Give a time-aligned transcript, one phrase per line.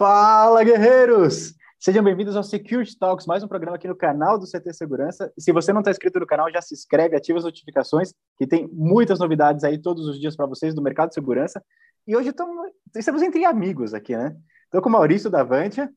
[0.00, 1.54] Fala, guerreiros!
[1.78, 5.30] Sejam bem-vindos ao Security Talks, mais um programa aqui no canal do CT Segurança.
[5.36, 8.46] E se você não está inscrito no canal, já se inscreve, ativa as notificações, que
[8.46, 11.62] tem muitas novidades aí todos os dias para vocês do mercado de segurança.
[12.06, 14.34] E hoje estamos, entre amigos aqui, né?
[14.64, 15.92] Estou com o Maurício Davantia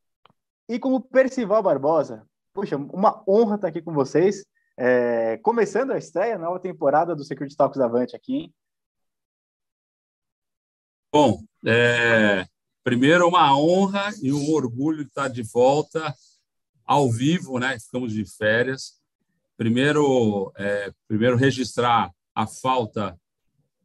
[0.67, 2.27] e com o Percival Barbosa.
[2.53, 4.43] Puxa, uma honra estar aqui com vocês.
[4.75, 8.53] É, começando a estreia, nova temporada do Security Talks Davante aqui.
[11.09, 12.45] Bom, é,
[12.83, 16.13] Primeiro, uma honra e um orgulho estar de volta
[16.85, 17.79] ao vivo, né?
[17.79, 19.01] Ficamos de férias.
[19.55, 23.17] Primeiro, é, primeiro registrar a falta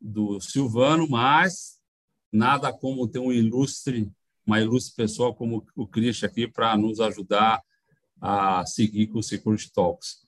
[0.00, 1.78] do Silvano, mas
[2.32, 4.10] nada como ter um ilustre,
[4.44, 7.62] uma ilustre pessoa como o Christian aqui para nos ajudar
[8.20, 10.26] a seguir com o Security Talks.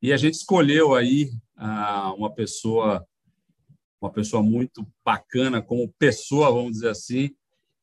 [0.00, 3.04] E a gente escolheu aí ah, uma pessoa,
[4.00, 7.34] uma pessoa muito bacana como pessoa, vamos dizer assim,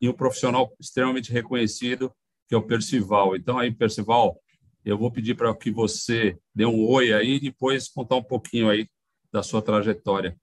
[0.02, 2.14] e um profissional extremamente reconhecido,
[2.48, 3.36] que é o Percival.
[3.36, 4.40] Então, aí, Percival,
[4.84, 8.70] eu vou pedir para que você dê um oi aí e depois contar um pouquinho
[8.70, 8.88] aí
[9.32, 10.36] da sua trajetória.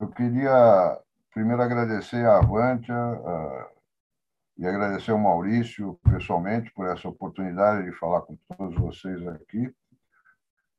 [0.00, 1.00] Eu queria
[1.32, 3.66] primeiro agradecer a Avantia uh,
[4.58, 9.70] e agradecer ao Maurício pessoalmente por essa oportunidade de falar com todos vocês aqui.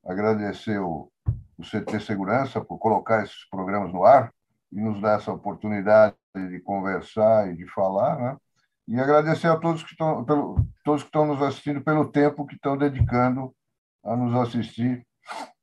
[0.03, 1.11] Agradecer o,
[1.57, 4.33] o CT Segurança por colocar esses programas no ar
[4.71, 8.37] e nos dar essa oportunidade de conversar e de falar, né?
[8.87, 12.55] E agradecer a todos que estão, pelo, todos que estão nos assistindo pelo tempo que
[12.55, 13.53] estão dedicando
[14.03, 15.05] a nos assistir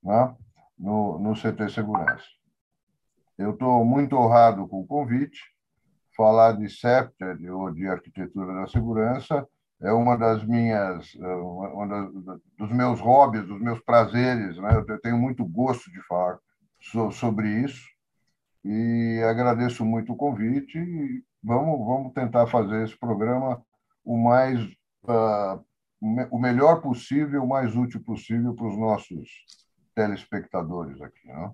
[0.02, 0.34] né?
[0.78, 2.26] no, no CT Segurança.
[3.38, 5.40] Eu estou muito honrado com o convite.
[6.14, 9.48] Falar de CEPTED ou de arquitetura da segurança
[9.80, 14.56] é uma das minhas, uma das, dos meus hobbies, dos meus prazeres.
[14.58, 14.84] Né?
[14.86, 16.38] Eu tenho muito gosto de falar
[17.10, 17.93] sobre isso
[18.64, 23.62] e agradeço muito o convite e vamos, vamos tentar fazer esse programa
[24.04, 24.60] o mais
[25.04, 25.64] uh,
[26.30, 29.28] o melhor possível, o mais útil possível para os nossos
[29.94, 31.26] telespectadores aqui.
[31.26, 31.52] Né?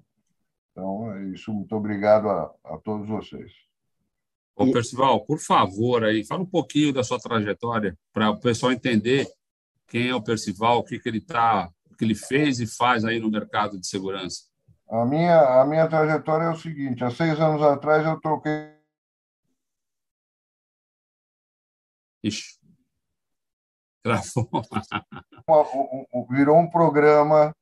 [0.72, 1.53] Então, é isso.
[1.53, 3.53] Muito obrigado a, a todos vocês.
[4.56, 9.27] Ô, Percival, por favor, aí, fala um pouquinho da sua trajetória para o pessoal entender
[9.87, 13.04] quem é o Percival, o que, que ele tá, o que ele fez e faz
[13.04, 14.50] aí no mercado de segurança.
[14.91, 18.75] A minha, a minha trajetória é o seguinte: há seis anos atrás eu troquei.
[22.25, 22.59] Ixi.
[24.03, 24.49] Travou.
[26.31, 27.55] Virou um programa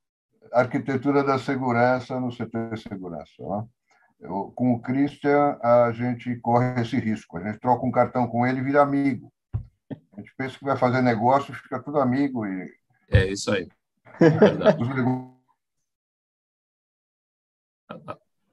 [0.52, 3.34] Arquitetura da Segurança no CT Segurança.
[3.38, 3.66] Né?
[4.20, 7.36] Eu, com o Christian, a gente corre esse risco.
[7.36, 9.30] A gente troca um cartão com ele e vira amigo.
[10.16, 12.46] A gente pensa que vai fazer negócio, fica tudo amigo.
[12.46, 12.72] E...
[13.10, 13.68] É isso aí.
[14.20, 14.72] É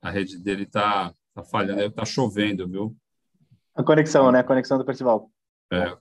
[0.06, 2.96] a rede dele está tá falhando, está chovendo, viu?
[3.76, 4.40] A conexão, né?
[4.40, 5.32] A conexão do Percival.
[5.74, 5.98] É.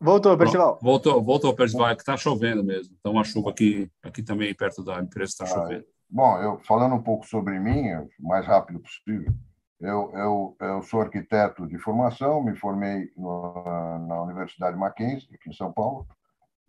[0.00, 0.78] Voltou, Percival.
[0.82, 1.90] Voltou, voltou, Percival.
[1.90, 2.96] É que está chovendo mesmo.
[2.98, 5.84] Então, a chuva aqui, aqui também, perto da empresa, está ah, chovendo.
[6.08, 9.32] Bom, eu falando um pouco sobre mim, o mais rápido possível.
[9.78, 15.52] Eu, eu, eu sou arquiteto de formação, me formei na, na Universidade Mackenzie, aqui em
[15.52, 16.06] São Paulo,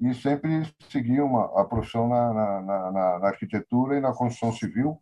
[0.02, 5.00] e sempre segui uma, a profissão na, na, na, na arquitetura e na construção civil,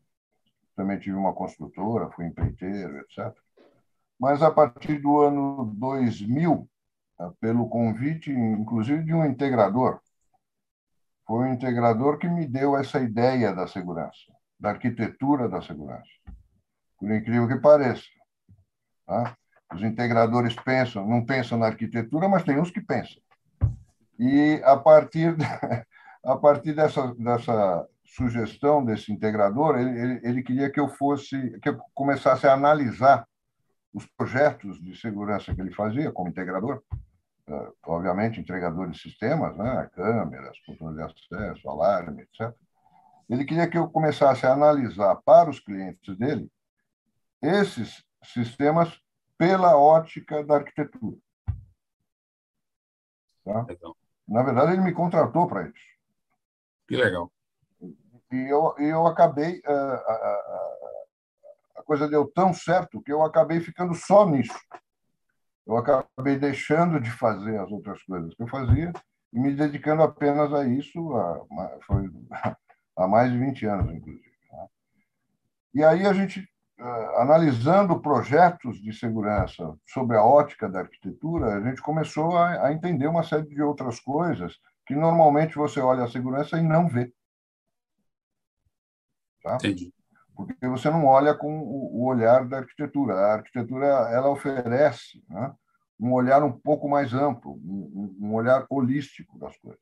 [0.75, 3.33] também tive uma construtora, fui empreiteiro, etc.
[4.19, 6.69] Mas a partir do ano 2000,
[7.19, 9.99] eh, pelo convite, inclusive, de um integrador,
[11.25, 16.09] foi um integrador que me deu essa ideia da segurança, da arquitetura da segurança.
[16.97, 18.07] Por incrível que pareça.
[19.05, 19.35] Tá?
[19.73, 23.21] Os integradores pensam, não pensam na arquitetura, mas tem uns que pensam.
[24.19, 25.35] E a partir,
[26.23, 31.69] a partir dessa, dessa sugestão desse integrador, ele, ele, ele, queria que eu fosse, que
[31.69, 33.27] eu começasse a analisar
[33.93, 36.83] os projetos de segurança que ele fazia como integrador,
[37.47, 42.53] uh, obviamente integrador de sistemas, né, câmeras, controle de acesso, alarme, etc.
[43.29, 46.51] Ele queria que eu começasse a analisar para os clientes dele
[47.41, 49.01] esses sistemas
[49.37, 51.17] pela ótica da arquitetura.
[53.43, 53.65] Tá?
[54.27, 55.93] Na verdade, ele me contratou para isso.
[56.87, 57.31] Que legal.
[58.33, 59.61] E eu, eu acabei.
[59.63, 60.73] A, a,
[61.77, 64.57] a coisa deu tão certo que eu acabei ficando só nisso.
[65.67, 68.91] Eu acabei deixando de fazer as outras coisas que eu fazia
[69.31, 71.45] e me dedicando apenas a isso há,
[71.85, 72.09] foi,
[72.97, 74.35] há mais de 20 anos, inclusive.
[74.51, 74.67] Né?
[75.75, 76.49] E aí a gente,
[77.17, 83.05] analisando projetos de segurança sobre a ótica da arquitetura, a gente começou a, a entender
[83.05, 84.57] uma série de outras coisas
[84.87, 87.13] que normalmente você olha a segurança e não vê.
[89.43, 89.55] Tá?
[89.55, 89.93] Entendi.
[90.35, 93.13] Porque você não olha com o olhar da arquitetura.
[93.13, 95.53] A arquitetura ela oferece né,
[95.99, 99.79] um olhar um pouco mais amplo, um, um olhar holístico das coisas.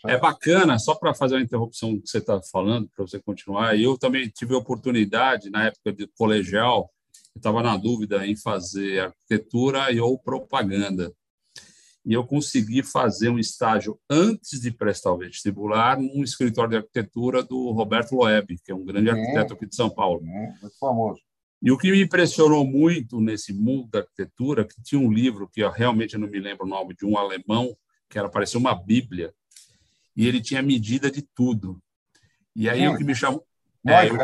[0.00, 3.76] Tá é bacana, só para fazer uma interrupção que você está falando, para você continuar.
[3.76, 6.90] Eu também tive a oportunidade, na época de colegial,
[7.34, 11.12] eu estava na dúvida em fazer arquitetura e ou propaganda.
[12.04, 17.42] E eu consegui fazer um estágio antes de prestar o vestibular num escritório de arquitetura
[17.42, 20.20] do Roberto Loeb, que é um grande arquiteto aqui de São Paulo.
[20.22, 21.20] muito famoso.
[21.62, 25.60] E o que me impressionou muito nesse mundo da arquitetura, que tinha um livro que
[25.60, 27.76] eu realmente não me lembro o nome de um alemão,
[28.10, 29.32] que era parecia uma bíblia,
[30.16, 31.80] e ele tinha medida de tudo.
[32.54, 32.88] E aí Sim.
[32.88, 33.46] o que me chamou
[33.86, 34.16] é, eu,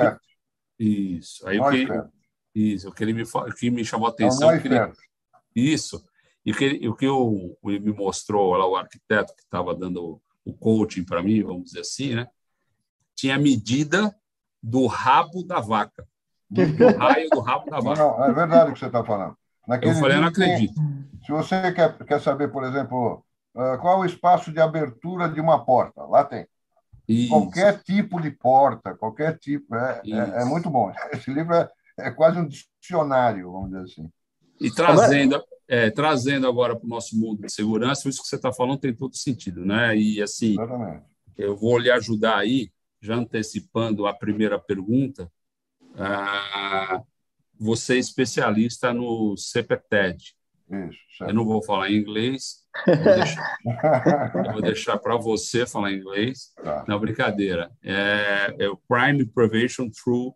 [0.78, 1.86] isso, aí o que
[2.54, 4.92] isso, o que ele me o que me chamou a atenção, é ele,
[5.54, 6.04] isso.
[6.44, 10.20] E o que, o que eu, ele me mostrou lá o arquiteto que estava dando
[10.44, 12.26] o coaching para mim, vamos dizer assim, né?
[13.14, 14.14] Tinha medida
[14.62, 16.06] do rabo da vaca
[16.50, 16.62] do
[16.98, 18.02] raio do rabo da vaca.
[18.02, 19.36] Não, é verdade o que você está falando.
[19.66, 20.80] Naquele eu falei, eu não acredito.
[21.24, 23.22] Se você quer, quer saber, por exemplo,
[23.54, 26.46] ah, qual é o espaço de abertura de uma porta, lá tem.
[27.06, 27.30] Isso.
[27.30, 29.74] Qualquer tipo de porta, qualquer tipo.
[29.74, 30.92] É, é, é, muito bom.
[31.12, 31.68] Esse livro é,
[31.98, 34.10] é quase um dicionário, vamos dizer assim.
[34.60, 38.52] E trazendo, é, trazendo agora para o nosso mundo de segurança, isso que você está
[38.52, 39.96] falando tem todo sentido, né?
[39.96, 41.04] E assim, Exatamente.
[41.36, 42.70] eu vou lhe ajudar aí,
[43.00, 45.30] já antecipando a primeira pergunta,
[45.94, 47.02] ah,
[47.58, 50.36] você é especialista no CPTED.
[50.70, 53.58] Isso, eu não vou falar em inglês, vou deixar,
[54.62, 56.52] deixar para você falar inglês.
[56.62, 56.84] Tá.
[56.86, 57.70] Não, brincadeira.
[57.82, 60.34] É, é, o Crime Prevention Through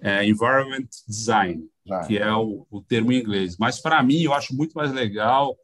[0.00, 1.68] é, Environment Design,
[2.06, 3.56] que é o, o, termo em inglês.
[3.58, 5.56] Mas, para mim, eu acho muito mais legal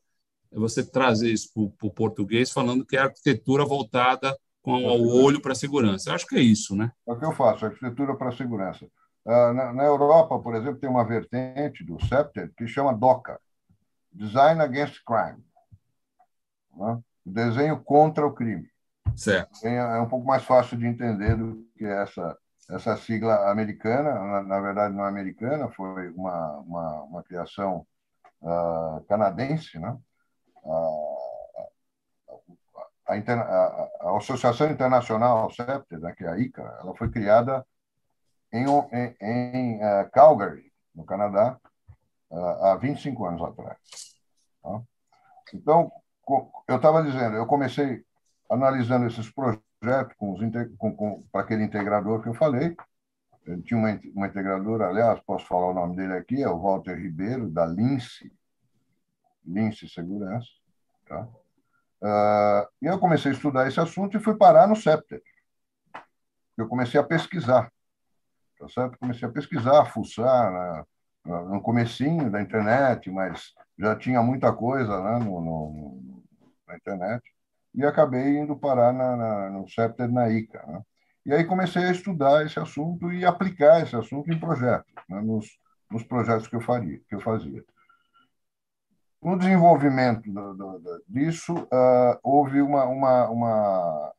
[0.50, 5.52] você trazer isso para o português, falando que é arquitetura voltada com o olho para
[5.52, 6.10] a segurança.
[6.10, 6.90] Eu acho que é isso, né?
[7.06, 8.86] É o que eu faço, arquitetura para a segurança.
[9.26, 13.38] Ah, na, na, Europa, por exemplo, tem uma vertente do CEPTED que chama DOCA,
[14.12, 15.44] Design Against Crime.
[16.76, 16.98] Né?
[17.24, 18.68] Desenho contra o crime.
[19.14, 19.66] Certo.
[19.66, 22.36] É, é um pouco mais fácil de entender do que essa,
[22.70, 24.14] essa sigla americana.
[24.14, 27.86] Na, na verdade, não é americana, foi uma, uma, uma criação
[28.42, 29.78] uh, canadense.
[29.78, 29.96] Né?
[30.64, 31.18] Uh,
[33.06, 37.66] a, a, a, Associação Internacional CEPTED, né, que é a ICA, ela foi criada
[38.52, 41.58] em, em, em uh, Calgary, no Canadá,
[42.30, 43.78] uh, há 25 anos atrás.
[44.62, 44.82] Tá?
[45.54, 45.90] Então,
[46.68, 48.04] eu estava dizendo, eu comecei
[48.50, 49.67] analisando esses projetos
[50.18, 50.36] com,
[50.76, 52.76] com, com para aquele integrador que eu falei.
[53.46, 56.94] Eu tinha uma, uma integradora, aliás, posso falar o nome dele aqui, é o Walter
[56.94, 58.30] Ribeiro, da Lince,
[59.44, 60.48] Lince Segurança.
[61.06, 61.26] Tá?
[62.02, 65.22] Uh, e eu comecei a estudar esse assunto e fui parar no CEPTER.
[66.56, 67.72] Eu comecei a pesquisar
[68.58, 68.98] tá certo?
[68.98, 70.84] Comecei a pesquisar, a fuçar né?
[71.24, 75.24] no comecinho da internet, mas já tinha muita coisa né?
[75.24, 76.22] no, no,
[76.66, 77.22] na internet
[77.74, 80.64] e acabei indo parar na, na, no CEPTER na ICA.
[80.66, 80.82] Né?
[81.26, 85.20] E aí comecei a estudar esse assunto e aplicar esse assunto em projetos, né?
[85.20, 85.46] nos,
[85.90, 87.64] nos projetos que eu faria, que eu fazia.
[89.20, 94.14] No desenvolvimento do, do, disso, uh, houve uma, uma, uma,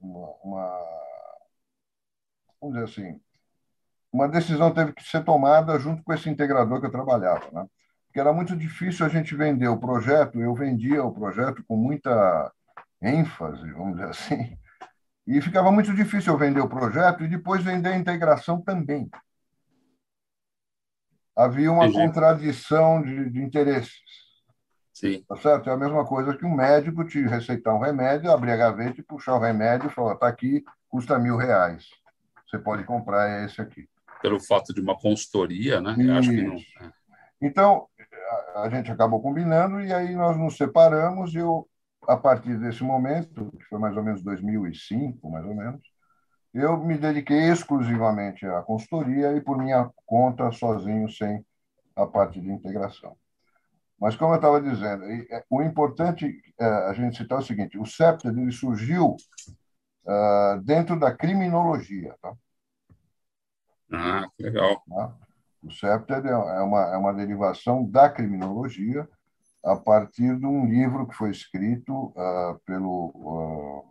[0.00, 0.80] uma
[2.60, 3.20] vamos dizer assim,
[4.12, 7.66] uma decisão teve que ser tomada junto com esse integrador que eu trabalhava, né?
[8.10, 12.52] Porque era muito difícil a gente vender o projeto, eu vendia o projeto com muita
[13.00, 14.58] ênfase, vamos dizer assim,
[15.26, 19.08] e ficava muito difícil eu vender o projeto e depois vender a integração também.
[21.36, 24.02] Havia uma contradição de, de interesses.
[24.92, 25.24] Sim.
[25.26, 25.70] Tá certo?
[25.70, 29.04] É a mesma coisa que um médico te receitar um remédio, abrir a gaveta e
[29.04, 31.86] puxar o remédio e falar: está aqui, custa mil reais
[32.50, 33.88] você pode comprar é esse aqui.
[34.20, 35.92] Pelo fato de uma consultoria, né?
[36.18, 36.56] Acho que não.
[36.56, 36.92] É.
[37.40, 37.86] Então,
[38.54, 41.68] a gente acabou combinando e aí nós nos separamos e eu,
[42.08, 45.80] a partir desse momento, que foi mais ou menos 2005, mais ou menos,
[46.52, 51.44] eu me dediquei exclusivamente à consultoria e por minha conta, sozinho, sem
[51.94, 53.16] a parte de integração.
[54.00, 57.78] Mas, como eu estava dizendo, é, o importante é a gente citar é o seguinte:
[57.78, 59.16] o CEPTED ele surgiu
[60.04, 62.16] uh, dentro da criminologia.
[62.22, 62.32] Tá?
[63.92, 64.82] Ah, legal.
[64.88, 65.14] Tá?
[65.62, 69.08] O CEPTED é, é uma, é uma derivação da criminologia
[69.64, 73.12] a partir de um livro que foi escrito uh, pelo.
[73.14, 73.90] Uh,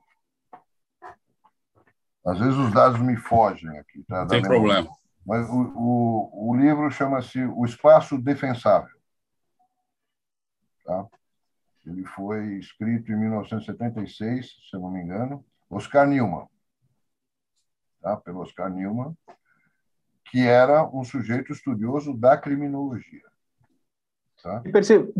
[2.26, 4.04] às vezes os dados me fogem aqui.
[4.04, 4.22] Tá?
[4.22, 4.90] Não tem problema.
[5.26, 8.98] Mas o, o, o livro chama-se O Espaço Defensável.
[10.84, 11.08] Tá?
[11.86, 16.48] Ele foi escrito em 1976, se não me engano, Oscar Newman,
[18.02, 18.18] tá?
[18.18, 19.16] pelo Oscar Newman,
[20.30, 23.24] que era um sujeito estudioso da criminologia.
[24.42, 24.62] Tá?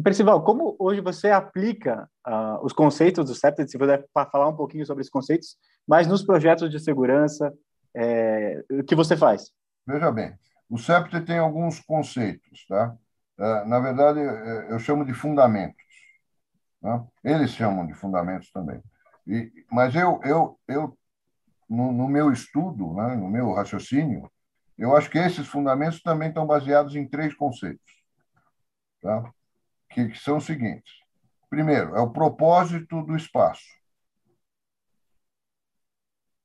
[0.04, 4.86] Percival, como hoje você aplica uh, os conceitos do CEPTED, se puder falar um pouquinho
[4.86, 7.54] sobre esses conceitos, mas nos projetos de segurança,
[7.94, 9.52] é, o que você faz?
[9.86, 10.34] Veja bem,
[10.70, 12.96] o CEPTED tem alguns conceitos, tá?
[13.38, 14.20] Uh, na verdade,
[14.70, 15.84] eu chamo de fundamentos.
[16.82, 17.04] Tá?
[17.24, 18.82] Eles chamam de fundamentos também.
[19.28, 20.98] E, mas eu, eu, eu
[21.70, 24.30] no, no meu estudo, né, no meu raciocínio,
[24.80, 28.00] eu acho que esses fundamentos também estão baseados em três conceitos
[29.02, 29.34] tá?
[29.90, 30.94] que, que são os seguintes.
[31.50, 33.66] Primeiro, é o propósito do espaço,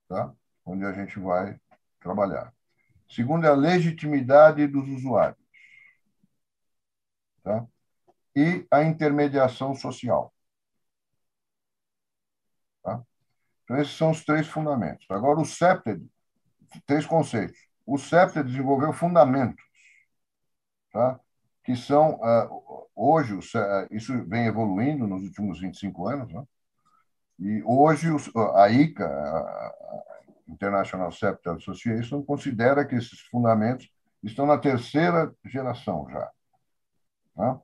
[0.08, 0.34] tá?
[0.64, 1.58] onde a gente vai
[2.00, 2.52] trabalhar.
[3.08, 5.38] Segundo, é a legitimidade dos usuários.
[7.42, 7.66] Tá?
[8.34, 10.34] E a intermediação social.
[12.82, 13.04] Tá?
[13.64, 15.06] Então, esses são os três fundamentos.
[15.10, 16.06] Agora, o CEPTED,
[16.86, 17.58] três conceitos.
[17.86, 19.62] O CEPTED desenvolveu fundamentos.
[20.92, 21.18] Tá?
[21.64, 22.48] que são, ah,
[22.94, 26.44] hoje, ah, isso vem evoluindo nos últimos 25 anos, né?
[27.38, 28.08] e hoje
[28.54, 29.72] a ICA, a
[30.46, 33.90] International Septal Association, considera que esses fundamentos
[34.22, 36.30] estão na terceira geração já.
[37.34, 37.58] Né?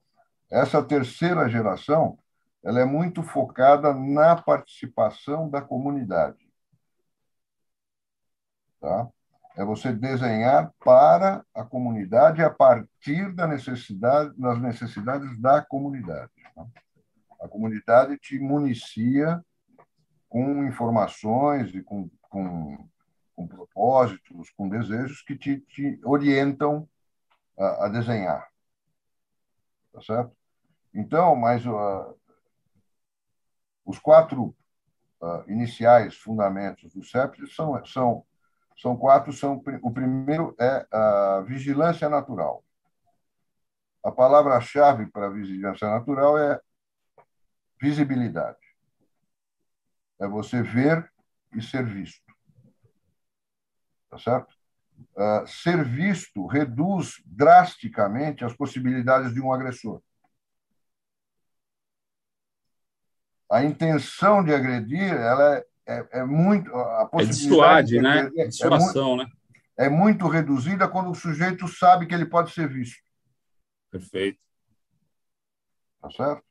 [0.51, 2.19] Essa terceira geração
[2.65, 6.51] ela é muito focada na participação da comunidade.
[8.81, 9.09] Tá?
[9.61, 16.33] É você desenhar para a comunidade a partir da necessidade, das necessidades da comunidade.
[16.57, 16.67] Né?
[17.43, 19.45] A comunidade te municia
[20.31, 22.89] com informações e com, com,
[23.37, 26.89] com propósitos, com desejos que te, te orientam
[27.59, 28.49] a, a, desenhar.
[29.93, 30.35] Tá certo?
[30.95, 32.19] Então, mas uh,
[33.85, 34.57] os quatro
[35.21, 38.25] uh, iniciais fundamentos do CEP são, são
[38.81, 39.33] são quatro.
[39.33, 42.65] São, o primeiro é a vigilância natural.
[44.03, 46.59] A palavra-chave para a vigilância natural é
[47.81, 48.59] visibilidade.
[50.19, 51.11] É você ver
[51.55, 52.33] e ser visto.
[54.09, 54.55] Tá certo?
[55.17, 60.03] Uh, ser visto reduz drasticamente as possibilidades de um agressor.
[63.51, 66.75] A intenção de agredir ela é é, é muito.
[66.75, 68.31] A é dissuade, né?
[68.37, 69.31] É, Dissuação, é, né?
[69.77, 73.03] É muito reduzida quando o sujeito sabe que ele pode ser visto.
[73.91, 74.39] Perfeito.
[76.01, 76.43] Tá certo?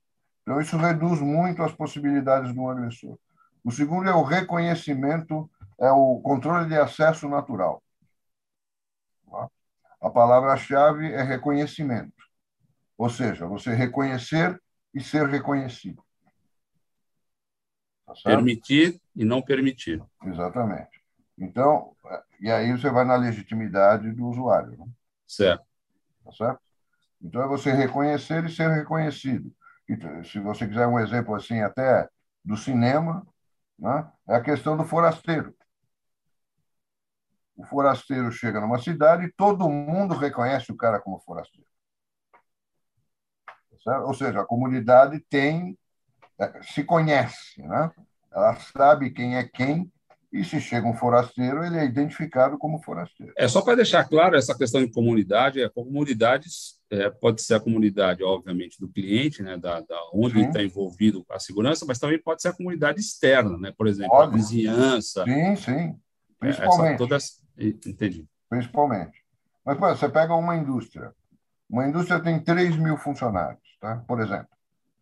[0.41, 3.17] Então, isso reduz muito as possibilidades de um agressor.
[3.63, 7.83] O segundo é o reconhecimento, é o controle de acesso natural.
[9.29, 9.49] Tá?
[10.01, 12.13] A palavra-chave é reconhecimento.
[12.97, 14.59] Ou seja, você reconhecer
[14.93, 16.03] e ser reconhecido.
[18.09, 20.03] Tá permitir e não permitir.
[20.23, 21.01] Exatamente.
[21.37, 21.95] Então,
[22.39, 24.77] e aí você vai na legitimidade do usuário.
[24.77, 24.85] Né?
[25.27, 25.63] Certo.
[26.25, 26.59] Tá certo?
[27.21, 29.53] Então, é você reconhecer e ser reconhecido.
[29.87, 32.07] E, se você quiser um exemplo assim, até
[32.43, 33.25] do cinema,
[33.77, 34.11] né?
[34.27, 35.55] é a questão do forasteiro.
[37.55, 41.67] O forasteiro chega numa cidade e todo mundo reconhece o cara como forasteiro.
[43.83, 45.77] Tá Ou seja, a comunidade tem
[46.61, 47.91] se conhece, né?
[48.31, 49.91] ela sabe quem é quem,
[50.31, 53.33] e se chega um forasteiro, ele é identificado como forasteiro.
[53.35, 56.47] É só para deixar claro essa questão de comunidade, a comunidade
[56.91, 61.33] é, pode ser a comunidade, obviamente, do cliente, né, da, da onde está envolvido com
[61.33, 64.33] a segurança, mas também pode ser a comunidade externa, né, por exemplo, pode.
[64.33, 65.23] a vizinhança.
[65.23, 65.99] Sim, sim,
[66.39, 66.87] principalmente.
[66.89, 67.41] Essa, todas...
[67.57, 68.27] Entendi.
[68.47, 69.23] Principalmente.
[69.65, 71.11] Mas, pô, você pega uma indústria,
[71.69, 74.03] uma indústria tem 3 mil funcionários, tá?
[74.07, 74.47] por exemplo.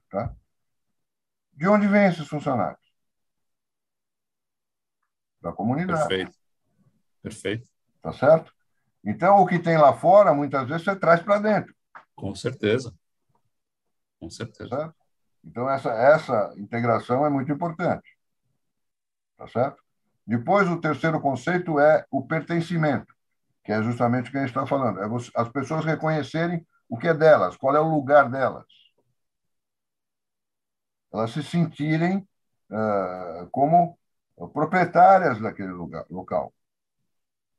[0.10, 0.34] Tá?
[1.58, 2.80] De onde vêm esses funcionários?
[5.42, 6.08] Da comunidade.
[6.08, 6.38] Perfeito.
[7.24, 7.68] Perfeito.
[8.00, 8.54] Tá certo?
[9.04, 11.74] Então, o que tem lá fora, muitas vezes, você traz para dentro.
[12.16, 12.94] Com certeza.
[14.20, 14.70] Com certeza.
[14.70, 14.94] Tá
[15.44, 18.08] então, essa, essa integração é muito importante.
[19.36, 19.82] Tá certo?
[20.28, 23.16] Depois, o terceiro conceito é o pertencimento,
[23.64, 25.02] que é justamente o que a gente está falando.
[25.02, 28.87] É as pessoas reconhecerem o que é delas, qual é o lugar delas
[31.12, 32.28] elas se sentirem
[32.70, 33.98] uh, como
[34.54, 36.54] proprietárias daquele lugar, local.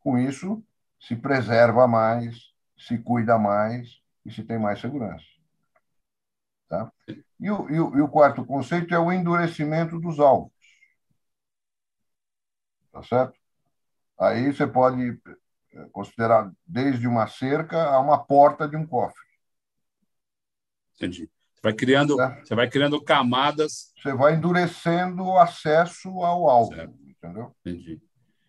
[0.01, 0.63] Com isso,
[1.01, 5.25] se preserva mais, se cuida mais e se tem mais segurança.
[6.69, 6.93] Tá?
[7.41, 10.53] E, o, e, o, e o quarto conceito é o endurecimento dos alvos.
[12.93, 13.39] Tá certo?
[14.19, 15.21] Aí você pode
[15.73, 19.23] eh, considerar desde uma cerca a uma porta de um cofre.
[20.97, 21.31] Entendi.
[21.59, 22.41] Você vai criando, né?
[22.45, 23.93] você vai criando camadas.
[24.01, 26.95] Você vai endurecendo o acesso ao alvo, certo.
[27.07, 27.53] entendeu?
[27.61, 28.01] Entendi.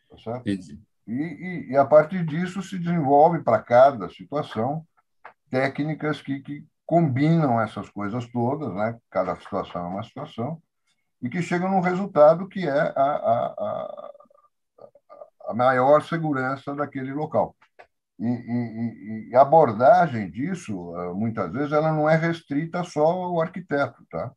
[0.10, 0.42] Tá certo?
[0.42, 0.80] Entendi.
[1.08, 4.86] E, e, e, a partir disso se desenvolve para cada situação
[5.50, 8.96] técnicas que, que combinam essas coisas todas, né?
[9.10, 10.62] cada situação é uma situação,
[11.20, 14.12] e que chegam num resultado que é a, a, a,
[15.48, 17.56] a maior segurança daquele local.
[18.20, 23.42] E, e, e, a abordagem disso, eh, muitas vezes, ela não é restrita só ao
[23.42, 24.06] arquiteto.
[24.12, 24.32] Tá?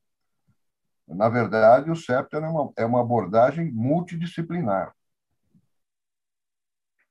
[1.09, 4.95] Na verdade, o CEPT é uma, é uma abordagem multidisciplinar.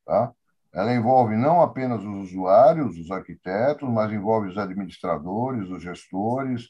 [0.06, 0.34] Tá?
[0.74, 6.70] Ela envolve não apenas os usuários, os arquitetos, mas envolve os administradores, os gestores,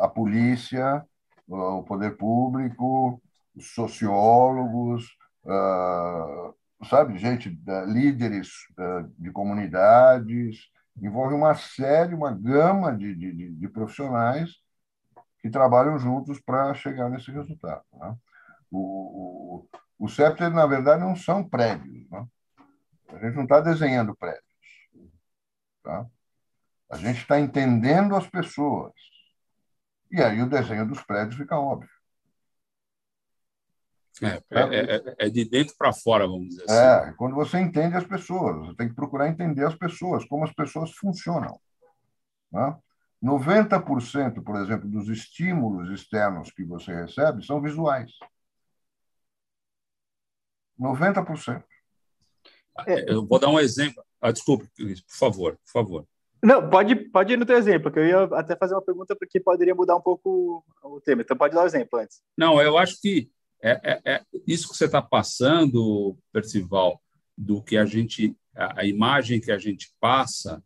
[0.00, 1.02] a polícia,
[1.48, 3.20] o poder público,
[3.54, 5.16] os sociólogos,
[6.84, 7.48] sabe, gente,
[7.86, 8.50] líderes
[9.18, 14.50] de comunidades, envolve uma série, uma gama de, de, de profissionais
[15.40, 17.84] que trabalham juntos para chegar nesse resultado.
[17.92, 18.16] Né?
[18.70, 19.66] O,
[19.98, 22.08] o, o CEPTER, na verdade, não são prédios.
[22.10, 22.26] Né?
[23.08, 24.42] A gente não está desenhando prédios.
[25.82, 26.06] Tá?
[26.90, 28.92] A gente está entendendo as pessoas.
[30.10, 31.90] E aí o desenho dos prédios fica óbvio.
[34.22, 37.10] É, é, é, é de dentro para fora, vamos dizer assim.
[37.10, 40.52] É, quando você entende as pessoas, você tem que procurar entender as pessoas, como as
[40.52, 41.60] pessoas funcionam.
[42.50, 42.76] Né?
[43.22, 48.12] 90%, por exemplo, dos estímulos externos que você recebe são visuais.
[50.78, 51.62] 90%.
[52.86, 54.02] É, eu vou dar um exemplo.
[54.20, 56.06] Ah, desculpe, por favor, por favor.
[56.42, 59.40] Não, pode, pode ir no teu exemplo, que eu ia até fazer uma pergunta porque
[59.40, 61.22] poderia mudar um pouco o tema.
[61.22, 62.22] Então, pode dar o um exemplo antes.
[62.36, 63.30] Não, eu acho que
[63.62, 67.00] é, é, é isso que você está passando, Percival,
[67.36, 70.62] do que a gente, a, a, imagem que a gente passa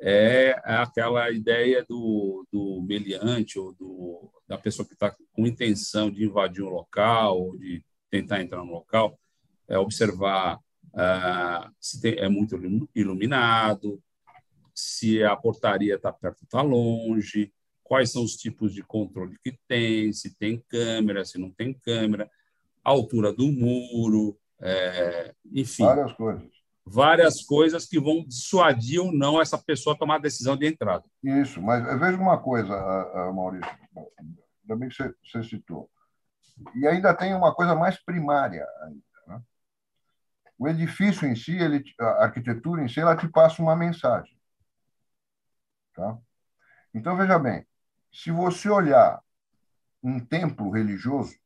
[0.00, 6.24] é aquela ideia do, do meliante ou do, da pessoa que está com intenção de
[6.24, 9.18] invadir um local ou de tentar entrar no local,
[9.66, 10.60] é observar
[10.94, 12.56] ah, se tem, é muito
[12.94, 14.00] iluminado,
[14.74, 17.52] se a portaria está perto ou está longe,
[17.84, 22.28] quais são os tipos de controle que tem, se tem câmera, se não tem câmera,
[22.82, 25.84] a altura do muro, é, enfim.
[25.84, 26.54] Várias coisas.
[26.86, 31.04] Várias coisas que vão dissuadir ou não essa pessoa a tomar a decisão de entrada.
[31.22, 32.74] Isso, mas veja uma coisa,
[33.32, 33.70] Maurício,
[34.64, 35.90] bem que você, você citou.
[36.74, 39.44] E ainda tem uma coisa mais primária ainda.
[40.58, 44.38] O edifício em si, ele, a arquitetura em si, ela te passa uma mensagem.
[45.94, 46.16] Tá?
[46.94, 47.66] Então, veja bem,
[48.14, 49.20] se você olhar
[50.02, 51.36] um templo religioso,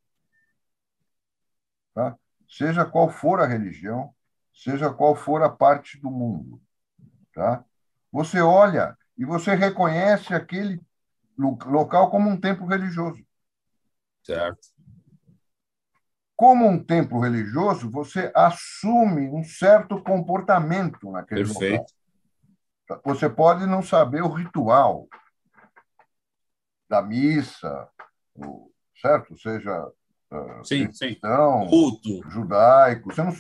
[1.95, 2.17] tá?
[2.49, 4.15] seja qual for a religião,
[4.53, 6.61] seja qual for a parte do mundo,
[7.33, 7.65] tá?
[8.13, 10.81] você olha e você reconhece aquele
[11.37, 13.25] local como um templo religioso.
[14.23, 14.69] Certo
[16.39, 21.83] como um templo religioso, você assume um certo comportamento naquele Perfeito.
[22.87, 23.01] local.
[23.05, 25.09] Você pode não saber o ritual
[26.89, 27.89] da missa,
[29.01, 29.39] certo?
[29.39, 29.87] Seja
[30.65, 31.69] sim, cristão, sim.
[31.69, 32.31] culto.
[32.31, 33.13] judaico.
[33.13, 33.33] Você, não,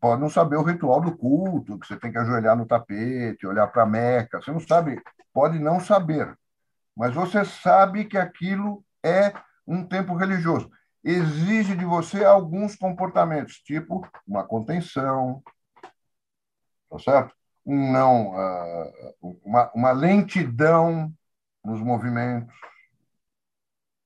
[0.00, 3.66] pode não saber o ritual do culto, que você tem que ajoelhar no tapete, olhar
[3.68, 4.40] para a Meca.
[4.40, 5.00] Você não sabe,
[5.32, 6.36] pode não saber,
[6.96, 9.32] mas você sabe que aquilo é
[9.66, 10.70] um templo religioso
[11.02, 15.42] exige de você alguns comportamentos, tipo uma contenção,
[16.90, 17.34] tá certo?
[17.64, 18.92] Um não, ah,
[19.44, 21.12] uma, uma lentidão
[21.64, 22.54] nos movimentos,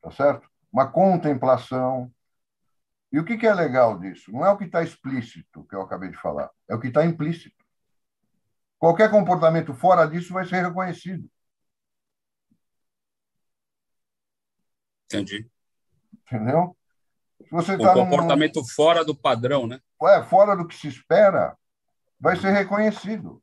[0.05, 0.49] tá certo?
[0.71, 2.13] Uma contemplação.
[3.11, 4.31] E o que, que é legal disso?
[4.31, 7.05] Não é o que está explícito, que eu acabei de falar, é o que está
[7.05, 7.65] implícito.
[8.79, 11.29] Qualquer comportamento fora disso vai ser reconhecido.
[15.07, 15.49] Entendi.
[16.27, 16.77] Entendeu?
[17.51, 18.67] Você um tá comportamento num...
[18.67, 19.81] fora do padrão, né?
[20.03, 21.57] É, fora do que se espera,
[22.21, 23.43] vai ser reconhecido.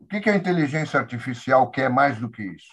[0.00, 2.72] O que, que a inteligência artificial quer mais do que isso?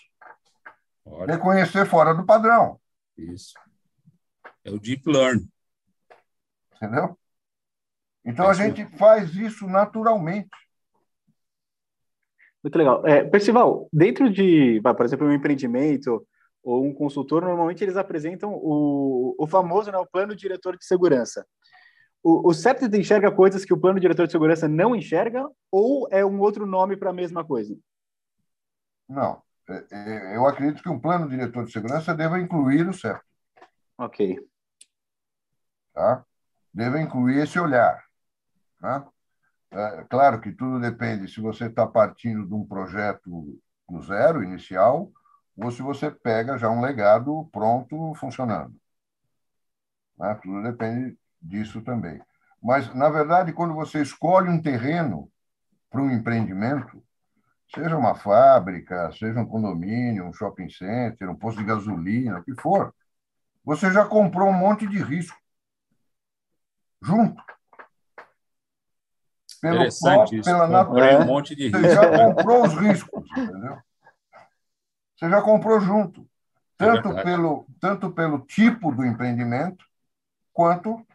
[1.05, 1.33] Olha.
[1.33, 2.79] Reconhecer fora do padrão.
[3.19, 3.53] Isso.
[4.63, 5.47] É o deep learn.
[6.75, 7.17] Entendeu?
[8.23, 10.49] Então é a gente faz isso naturalmente.
[12.63, 13.05] Muito legal.
[13.07, 16.25] É, Percival, dentro de, por exemplo, um empreendimento,
[16.63, 21.45] ou um consultor, normalmente eles apresentam o, o famoso né, o plano diretor de segurança.
[22.21, 26.25] O, o CEPTED enxerga coisas que o plano diretor de segurança não enxerga ou é
[26.25, 27.77] um outro nome para a mesma coisa?
[29.07, 29.41] Não.
[29.69, 33.23] É, é, eu acredito que um plano diretor de segurança deva incluir o CEPTED.
[33.97, 34.49] Ok.
[35.93, 36.25] Tá?
[36.73, 38.03] Deve incluir esse olhar.
[38.79, 39.07] Tá?
[39.71, 45.11] É, claro que tudo depende se você está partindo de um projeto do zero, inicial,
[45.55, 48.75] ou se você pega já um legado pronto, funcionando.
[50.17, 50.39] Né?
[50.41, 52.19] Tudo depende disso também.
[52.61, 55.31] Mas, na verdade, quando você escolhe um terreno
[55.89, 57.03] para um empreendimento,
[57.73, 62.59] seja uma fábrica, seja um condomínio, um shopping center, um posto de gasolina, o que
[62.59, 62.93] for,
[63.63, 65.37] você já comprou um monte de risco
[67.01, 67.41] junto.
[69.61, 69.83] Pelo.
[70.43, 71.23] Pela natureza.
[71.23, 71.79] Um monte de risco.
[71.79, 73.77] Você já comprou os riscos, entendeu?
[75.15, 76.27] Você já comprou junto.
[76.79, 79.85] É tanto, é pelo, tanto pelo tipo do empreendimento,
[80.53, 81.05] quanto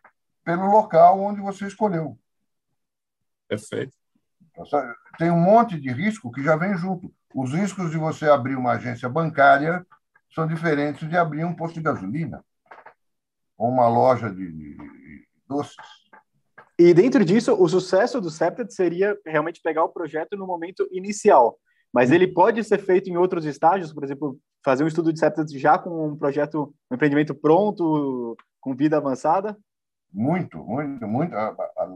[0.44, 2.18] pelo local onde você escolheu.
[3.48, 3.96] Perfeito.
[5.18, 7.12] Tem um monte de risco que já vem junto.
[7.34, 9.84] Os riscos de você abrir uma agência bancária
[10.34, 12.44] são diferentes de abrir um posto de gasolina
[13.56, 14.76] ou uma loja de, de
[15.46, 15.76] doces.
[16.78, 21.56] E dentro disso, o sucesso do Septet seria realmente pegar o projeto no momento inicial.
[21.92, 25.56] Mas ele pode ser feito em outros estágios, por exemplo, fazer um estudo de Septet
[25.56, 29.56] já com um projeto, um empreendimento pronto, com vida avançada?
[30.14, 31.34] Muito, muito, muito.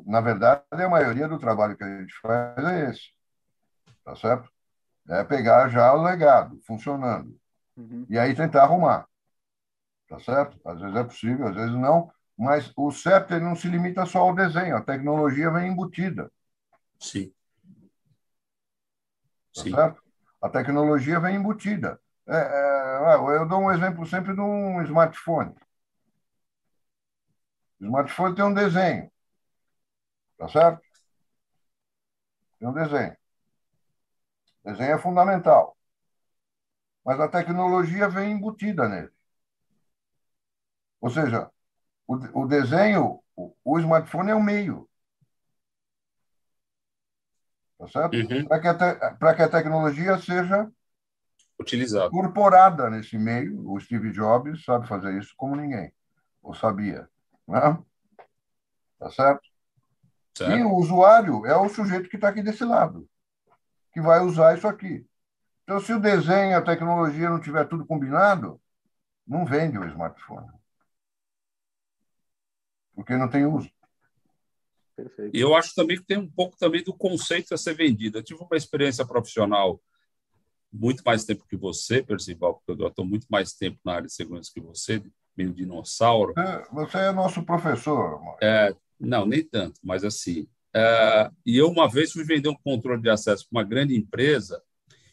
[0.05, 3.13] Na verdade, a maioria do trabalho que a gente faz é esse.
[4.05, 4.51] Tá certo?
[5.09, 7.39] É pegar já o legado funcionando.
[7.77, 8.05] Uhum.
[8.11, 9.07] E aí tentar arrumar.
[10.09, 10.59] Tá certo?
[10.65, 12.11] Às vezes é possível, às vezes não.
[12.37, 16.31] Mas o CEP não se limita só ao desenho, a tecnologia vem embutida.
[16.99, 17.33] Sim.
[19.55, 19.71] Tá Sim.
[19.71, 20.03] certo?
[20.43, 22.01] A tecnologia vem embutida.
[22.27, 25.55] É, é, eu dou um exemplo sempre de um smartphone.
[27.81, 29.11] O smartphone tem um desenho.
[30.37, 30.83] Tá certo?
[32.59, 33.17] Tem um desenho.
[34.65, 35.77] O desenho é fundamental.
[37.05, 39.11] Mas a tecnologia vem embutida nele.
[41.01, 41.51] Ou seja,
[42.07, 44.89] o, o desenho, o, o smartphone é o meio.
[47.79, 48.15] Tá certo?
[48.15, 48.45] Uhum.
[48.47, 50.71] Para que, que a tecnologia seja
[51.59, 53.71] utilizada, incorporada nesse meio.
[53.71, 55.93] O Steve Jobs sabe fazer isso como ninguém,
[56.43, 57.09] ou sabia.
[57.49, 57.83] Né?
[58.99, 59.49] Tá certo?
[60.37, 60.59] certo?
[60.59, 63.09] E o usuário é o sujeito que está aqui desse lado,
[63.93, 65.07] que vai usar isso aqui.
[65.65, 68.61] Então, se o desenho e a tecnologia não tiver tudo combinado,
[69.27, 70.49] não vende o smartphone.
[72.95, 73.71] Porque não tem uso.
[74.97, 75.37] Perfeito.
[75.37, 78.19] E eu acho também que tem um pouco também do conceito a ser vendido.
[78.19, 79.81] Eu tive uma experiência profissional
[80.73, 84.13] muito mais tempo que você, Percival, porque eu estou muito mais tempo na área de
[84.13, 85.03] segurança que você,
[85.39, 86.35] meio dinossauro.
[86.73, 88.21] Você é nosso professor.
[88.43, 90.49] É, não, nem tanto, mas assim.
[90.75, 94.61] É, e eu, uma vez, fui vender um controle de acesso para uma grande empresa,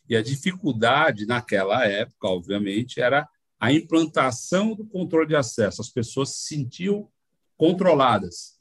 [0.09, 3.27] e a dificuldade naquela época, obviamente, era
[3.59, 5.81] a implantação do controle de acesso.
[5.81, 7.09] As pessoas se sentiam
[7.57, 8.59] controladas.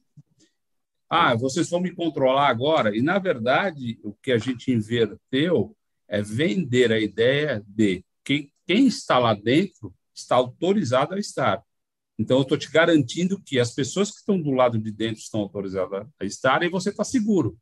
[1.08, 2.96] Ah, vocês vão me controlar agora?
[2.96, 5.76] E, na verdade, o que a gente inverteu
[6.08, 11.62] é vender a ideia de que quem está lá dentro está autorizado a estar.
[12.18, 15.40] Então, eu estou te garantindo que as pessoas que estão do lado de dentro estão
[15.40, 17.58] autorizadas a estar e você está seguro.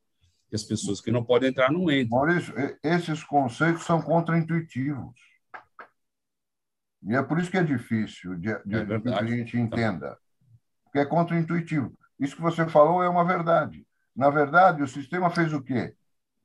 [0.51, 2.19] E as pessoas que não podem entrar não entram.
[2.19, 5.15] Maurício, esses conceitos são contraintuitivos.
[7.05, 10.19] E é por isso que é difícil de, de, é que a gente entenda.
[10.85, 11.97] Porque é contraintuitivo.
[12.21, 13.87] Isso que você falou é uma verdade.
[14.15, 15.95] Na verdade, o sistema fez o quê?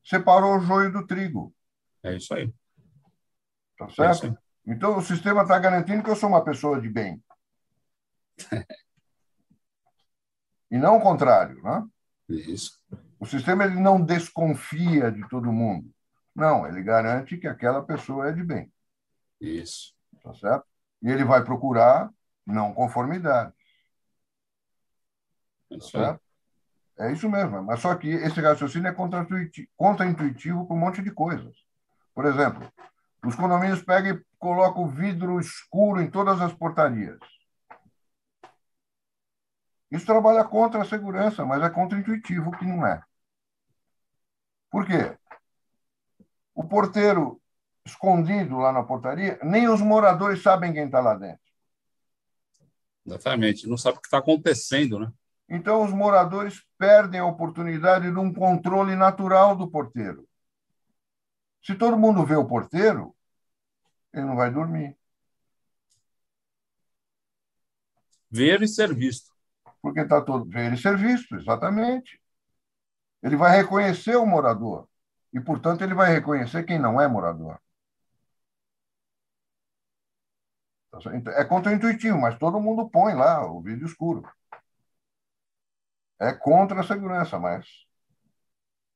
[0.04, 1.54] Separou o joio do trigo.
[2.02, 2.52] É isso aí.
[3.78, 4.28] Tá certo?
[4.28, 7.24] É então, o sistema está garantindo que eu sou uma pessoa de bem.
[10.70, 11.88] e não o contrário, né?
[12.28, 12.78] Isso.
[13.18, 15.90] O sistema ele não desconfia de todo mundo.
[16.36, 18.72] Não, ele garante que aquela pessoa é de bem.
[19.40, 19.96] Isso.
[20.22, 20.66] Tá certo?
[21.02, 22.12] E ele vai procurar
[22.46, 23.54] não conformidade.
[25.72, 26.20] É isso, tá
[27.00, 27.64] é isso mesmo.
[27.64, 28.94] Mas só que esse raciocínio é
[29.76, 31.56] contra-intuitivo para um monte de coisas.
[32.14, 32.70] Por exemplo,
[33.26, 37.20] os condomínios pegam e colocam vidro escuro em todas as portarias.
[39.90, 43.02] Isso trabalha contra a segurança, mas é contra-intuitivo que não é.
[44.70, 45.18] Por quê?
[46.54, 47.42] O porteiro
[47.86, 51.40] escondido lá na portaria, nem os moradores sabem quem está lá dentro.
[53.06, 55.12] Exatamente, não sabe o que está acontecendo, né?
[55.50, 60.27] Então, os moradores perdem a oportunidade de um controle natural do porteiro.
[61.68, 63.14] Se todo mundo vê o porteiro,
[64.14, 64.98] ele não vai dormir.
[68.32, 69.34] Ver e ser visto.
[69.82, 70.50] Porque está todo.
[70.50, 72.22] Ver e ser visto, exatamente.
[73.22, 74.88] Ele vai reconhecer o morador.
[75.34, 77.60] E, portanto, ele vai reconhecer quem não é morador.
[81.36, 84.24] É contraintuitivo, mas todo mundo põe lá o vídeo escuro.
[86.20, 87.66] É contra a segurança, mas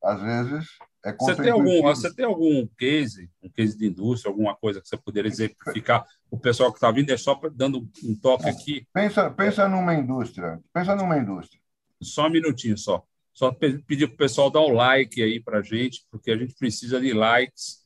[0.03, 4.55] às vezes é você tem algum Você tem algum case, um case de indústria, alguma
[4.55, 6.05] coisa que você poderia exemplificar?
[6.29, 8.87] O pessoal que está vindo é só dando um toque aqui.
[8.93, 10.59] Pensa, pensa numa indústria.
[10.73, 11.59] Pensa numa indústria.
[12.01, 13.03] Só um minutinho só.
[13.33, 16.53] Só pedir para o pessoal dar um like aí para a gente, porque a gente
[16.53, 17.85] precisa de likes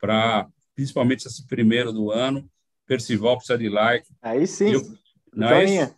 [0.00, 2.48] para, principalmente esse primeiro do ano.
[2.86, 4.08] Percival precisa de like.
[4.22, 4.72] Aí sim.
[4.72, 4.82] Eu,
[5.34, 5.96] não é joinha.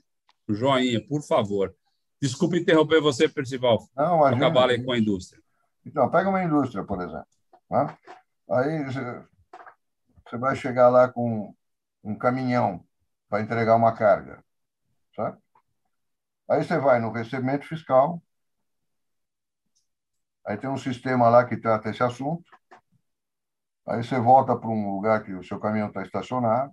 [0.48, 1.74] É joinha, por favor.
[2.20, 3.86] Desculpe interromper você, Percival.
[3.94, 5.40] Não, acabar aí com a indústria.
[5.86, 7.26] Então, pega uma indústria, por exemplo.
[7.70, 7.96] Né?
[8.50, 11.54] Aí você vai chegar lá com
[12.02, 12.84] um caminhão
[13.28, 14.44] para entregar uma carga.
[15.14, 15.38] Sabe?
[16.48, 18.22] Aí você vai no recebimento fiscal,
[20.44, 22.44] aí tem um sistema lá que trata esse assunto,
[23.86, 26.72] aí você volta para um lugar que o seu caminhão está estacionado,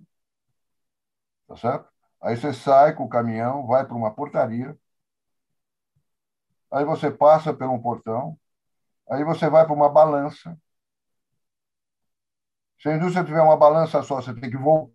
[1.48, 1.88] tá certo?
[2.20, 4.78] Aí você sai com o caminhão, vai para uma portaria,
[6.70, 8.38] aí você passa por um portão,
[9.10, 10.58] aí você vai para uma balança.
[12.80, 14.92] Se a indústria tiver uma balança só, você tem que voltar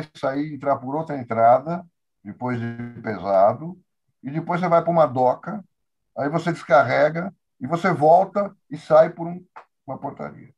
[0.00, 1.84] e sair, entrar por outra entrada,
[2.22, 3.78] depois de pesado,
[4.22, 5.64] e depois você vai para uma doca,
[6.16, 9.44] aí você descarrega e você volta e sai por um,
[9.86, 10.54] uma portaria.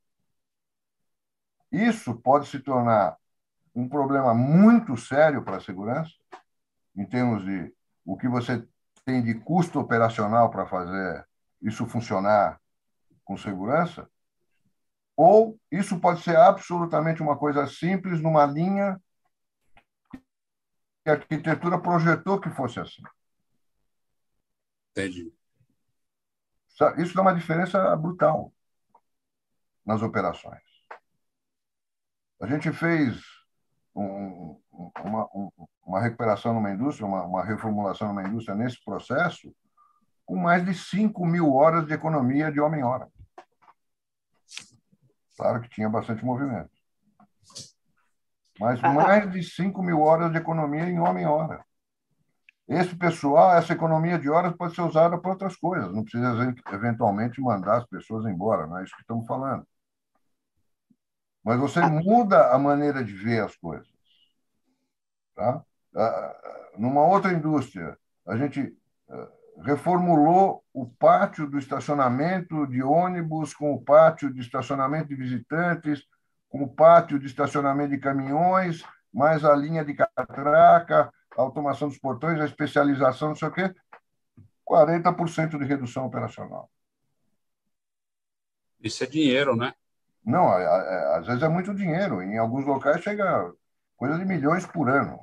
[1.73, 3.17] Isso pode se tornar
[3.75, 6.13] um problema muito sério para a segurança,
[6.97, 7.73] em termos de
[8.05, 8.67] o que você
[9.05, 11.27] tem de custo operacional para fazer
[11.63, 12.61] isso funcionar
[13.25, 14.09] com segurança,
[15.17, 19.01] ou isso pode ser absolutamente uma coisa simples numa linha
[21.05, 23.03] que a arquitetura projetou que fosse assim.
[24.91, 25.33] Entendi.
[26.99, 28.53] Isso dá uma diferença brutal
[29.85, 30.63] nas operações.
[32.41, 33.21] A gente fez
[33.95, 34.59] um,
[35.05, 35.29] uma,
[35.85, 39.55] uma, recuperação numa indústria, uma, uma, reformulação numa indústria nesse processo,
[40.31, 43.09] com mais de 5 mil horas de economia de homem-hora.
[45.37, 46.71] Claro que tinha bastante movimento
[48.61, 48.93] mas ah, ah.
[48.93, 51.65] mais de 5 mil horas de economia em homem-hora.
[52.69, 57.41] Esse pessoal, essa economia de horas pode ser usada para outras coisas, não precisa eventualmente
[57.41, 59.67] mandar as pessoas embora, não é isso que estamos falando.
[61.43, 61.89] Mas você ah.
[61.89, 63.89] muda a maneira de ver as coisas.
[65.35, 65.65] Tá?
[66.77, 68.77] Numa outra indústria, a gente
[69.63, 76.03] reformulou o pátio do estacionamento de ônibus com o pátio de estacionamento de visitantes,
[76.49, 81.99] com o pátio de estacionamento de caminhões, mais a linha de catraca, a automação dos
[81.99, 83.75] portões, a especialização, não sei o quê,
[84.67, 86.71] 40% de redução operacional.
[88.81, 89.75] Isso é dinheiro, né?
[90.25, 92.23] Não, às vezes é muito dinheiro.
[92.23, 93.53] Em alguns locais chega
[93.97, 95.19] coisa de milhões por ano.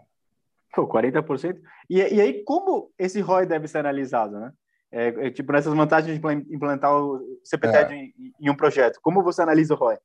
[0.73, 1.59] Pô, 40%.
[1.89, 4.51] E, e aí, como esse ROI deve ser analisado, né?
[4.91, 7.97] É, é, tipo, nessas vantagens de implantar o CPTED é.
[7.97, 9.97] em, em, um projeto, como você analisa o ROI?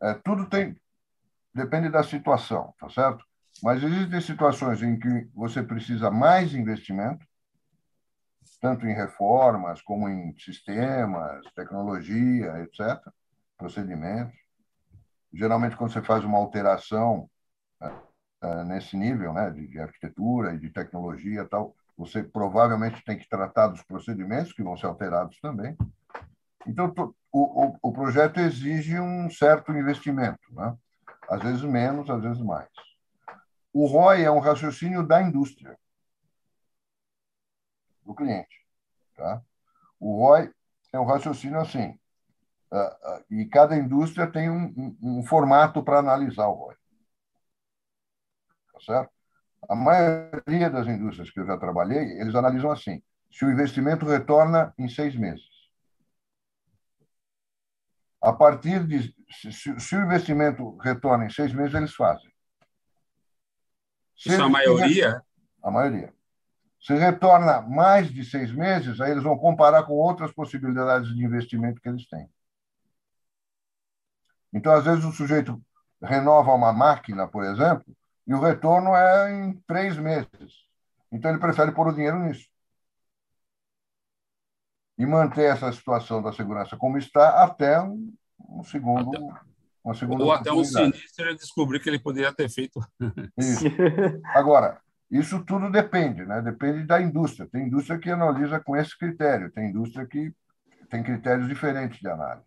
[0.00, 0.76] É, tudo tem
[1.58, 3.24] depende da situação, tá certo?
[3.62, 7.26] Mas existem situações em que você precisa mais investimento,
[8.60, 13.00] tanto em reformas como em sistemas, tecnologia, etc.,
[13.56, 14.38] procedimentos.
[15.32, 17.28] Geralmente, quando você faz uma alteração
[18.40, 23.28] é, nesse nível, né, de, de arquitetura e de tecnologia, tal, você provavelmente tem que
[23.28, 25.76] tratar dos procedimentos que vão ser alterados também.
[26.66, 26.92] Então,
[27.32, 30.76] o, o, o projeto exige um certo investimento, né?
[31.28, 32.68] às vezes menos, às vezes mais.
[33.72, 35.76] O ROI é um raciocínio da indústria,
[38.04, 38.64] do cliente.
[39.16, 39.42] Tá?
[39.98, 40.52] O ROI
[40.92, 41.98] é um raciocínio assim,
[42.72, 46.77] uh, uh, e cada indústria tem um, um, um formato para analisar o ROI.
[48.78, 49.10] Tá certo?
[49.68, 54.72] A maioria das indústrias que eu já trabalhei, eles analisam assim: se o investimento retorna
[54.78, 55.46] em seis meses.
[58.20, 59.14] A partir de.
[59.30, 62.30] Se, se o investimento retorna em seis meses, eles fazem.
[64.16, 65.22] Se Isso é a maioria?
[65.62, 66.14] A maioria.
[66.80, 71.80] Se retorna mais de seis meses, aí eles vão comparar com outras possibilidades de investimento
[71.80, 72.28] que eles têm.
[74.52, 75.60] Então, às vezes, o sujeito
[76.02, 77.84] renova uma máquina, por exemplo,
[78.28, 80.68] e o retorno é em três meses.
[81.10, 82.46] Então, ele prefere pôr o dinheiro nisso
[84.98, 88.12] e manter essa situação da segurança como está até um,
[88.50, 89.10] um segundo.
[89.82, 92.80] Uma segunda Ou até um sinistro ele descobrir que ele poderia ter feito.
[93.38, 93.64] Isso.
[94.34, 96.42] Agora, isso tudo depende, né?
[96.42, 97.48] depende da indústria.
[97.50, 100.30] Tem indústria que analisa com esse critério, tem indústria que
[100.90, 102.46] tem critérios diferentes de análise.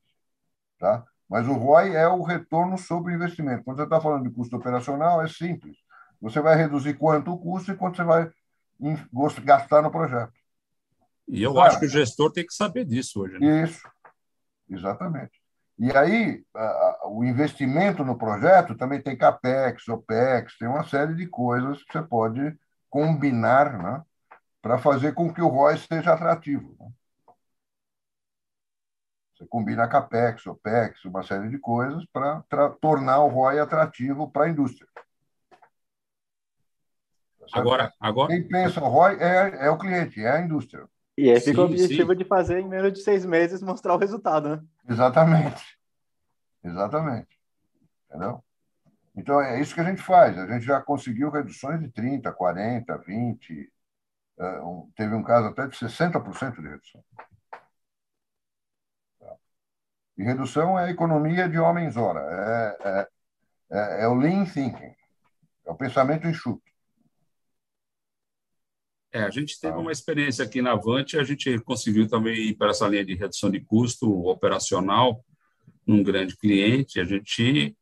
[0.78, 1.04] Tá?
[1.32, 3.64] Mas o ROI é o retorno sobre o investimento.
[3.64, 5.78] Quando você está falando de custo operacional, é simples.
[6.20, 8.30] Você vai reduzir quanto o custo e quanto você vai
[9.42, 10.34] gastar no projeto.
[11.30, 13.40] E eu acho que o gestor tem que saber disso hoje.
[13.40, 13.64] Né?
[13.64, 13.82] Isso,
[14.70, 15.32] exatamente.
[15.80, 16.44] E aí,
[17.06, 22.02] o investimento no projeto também tem CAPEX, OPEX, tem uma série de coisas que você
[22.02, 24.02] pode combinar né,
[24.62, 26.76] para fazer com que o ROI seja atrativo.
[26.78, 26.88] Né?
[29.42, 34.50] Você combina CAPEX, OPEX, uma série de coisas para tornar o ROI atrativo para a
[34.50, 34.88] indústria.
[37.52, 38.28] Tá agora, agora...
[38.32, 40.88] Quem pensa o ROI é, é o cliente, é a indústria.
[41.18, 42.18] E fica sim, o objetivo sim.
[42.20, 44.64] de fazer em menos de seis meses mostrar o resultado, né?
[44.88, 45.76] Exatamente.
[46.64, 47.40] Exatamente.
[48.08, 48.44] Entendeu?
[49.16, 50.38] Então, é isso que a gente faz.
[50.38, 53.68] A gente já conseguiu reduções de 30%, 40%, 20%.
[54.96, 57.04] teve um caso até de 60% de redução.
[60.22, 63.08] E redução é economia de homens-hora, é, é,
[63.72, 64.94] é, é, o lean thinking,
[65.66, 66.62] é o pensamento enxuto.
[69.12, 72.70] É, a gente teve uma experiência aqui na Avante, a gente conseguiu também ir para
[72.70, 75.26] essa linha de redução de custo operacional
[75.88, 77.76] num grande cliente, a gente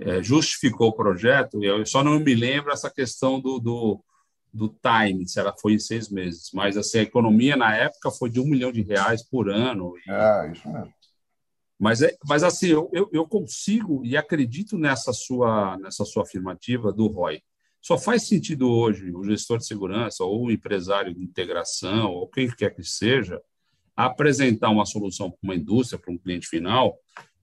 [0.00, 4.04] é, justificou o projeto, eu só não me lembro essa questão do, do,
[4.52, 8.28] do time, se ela foi em seis meses, mas assim, a economia na época foi
[8.28, 9.94] de um milhão de reais por ano.
[10.04, 10.10] E...
[10.10, 10.95] É, isso mesmo.
[11.78, 17.06] Mas, é, mas assim, eu, eu consigo e acredito nessa sua, nessa sua afirmativa do
[17.06, 17.42] ROI.
[17.82, 22.48] Só faz sentido hoje o gestor de segurança ou o empresário de integração ou quem
[22.50, 23.40] quer que seja
[23.94, 26.98] apresentar uma solução para uma indústria, para um cliente final,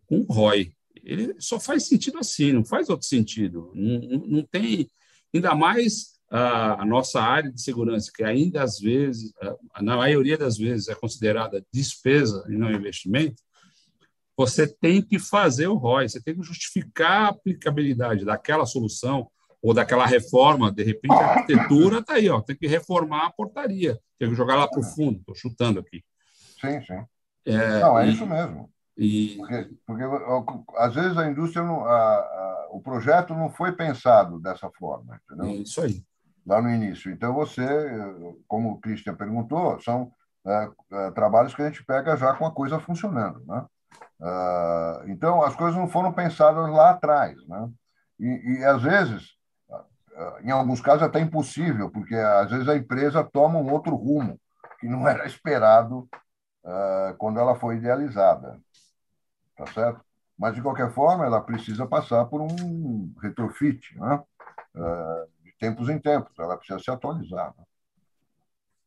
[0.06, 0.74] com ROI.
[1.04, 3.72] Ele só faz sentido assim, não faz outro sentido.
[3.74, 4.88] Não, não tem,
[5.34, 9.32] ainda mais a, nossa área de segurança, que ainda às vezes,
[9.82, 13.43] na maioria das vezes, é considerada despesa e não investimento,
[14.46, 19.30] você tem que fazer o ROI, você tem que justificar a aplicabilidade daquela solução
[19.62, 20.72] ou daquela reforma.
[20.72, 24.56] De repente, a arquitetura está aí, ó, tem que reformar a portaria, tem que jogar
[24.56, 25.20] lá para o fundo.
[25.20, 26.04] Estou chutando aqui.
[26.60, 27.06] Sim, sim.
[27.46, 28.70] É, não, é e, isso mesmo.
[28.98, 29.38] E...
[29.38, 30.04] Porque, porque,
[30.78, 35.48] às vezes a indústria, não, a, a, o projeto não foi pensado dessa forma, entendeu?
[35.48, 36.04] É isso aí.
[36.46, 37.10] Lá no início.
[37.10, 37.66] Então, você,
[38.48, 40.12] como o Christian perguntou, são
[40.46, 43.66] é, é, trabalhos que a gente pega já com a coisa funcionando, né?
[44.20, 47.36] Uh, então, as coisas não foram pensadas lá atrás.
[47.48, 47.70] Né?
[48.20, 49.32] E, e às vezes,
[49.70, 54.40] uh, em alguns casos, até impossível, porque às vezes a empresa toma um outro rumo
[54.80, 56.08] que não era esperado
[56.64, 58.60] uh, quando ela foi idealizada.
[59.58, 60.02] Tá certo?
[60.38, 64.24] Mas, de qualquer forma, ela precisa passar por um retrofit, né?
[65.44, 66.34] de tempos em tempos.
[66.40, 67.54] Ela precisa se atualizar.
[67.56, 67.64] Né?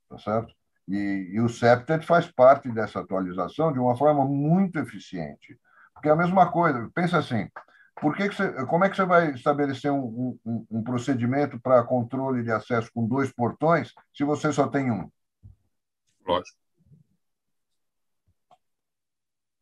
[0.08, 0.55] Tá certo?
[0.88, 5.58] E, e o Septet faz parte dessa atualização de uma forma muito eficiente.
[5.92, 7.48] Porque é a mesma coisa, pensa assim,
[8.00, 11.82] por que, que você, como é que você vai estabelecer um, um, um procedimento para
[11.82, 15.10] controle de acesso com dois portões se você só tem um?
[16.26, 16.58] Lógico.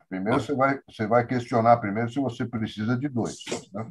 [0.08, 3.36] Primeiro você vai, você vai questionar primeiro se você precisa de dois.
[3.72, 3.90] Né?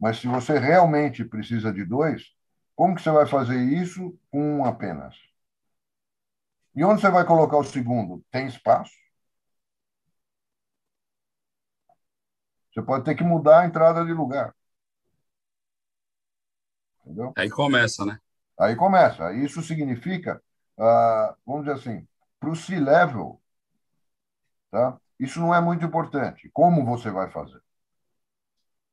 [0.00, 2.26] Mas se você realmente precisa de dois,
[2.76, 5.16] como que você vai fazer isso com um apenas?
[6.74, 8.24] E onde você vai colocar o segundo?
[8.30, 8.92] Tem espaço?
[12.72, 14.54] Você pode ter que mudar a entrada de lugar.
[17.04, 17.32] Entendeu?
[17.36, 18.20] Aí começa, né?
[18.58, 19.32] Aí começa.
[19.32, 20.42] Isso significa,
[20.78, 22.06] ah, vamos dizer assim,
[22.38, 23.40] para o C-level,
[24.70, 24.98] tá?
[25.18, 26.48] isso não é muito importante.
[26.50, 27.60] Como você vai fazer?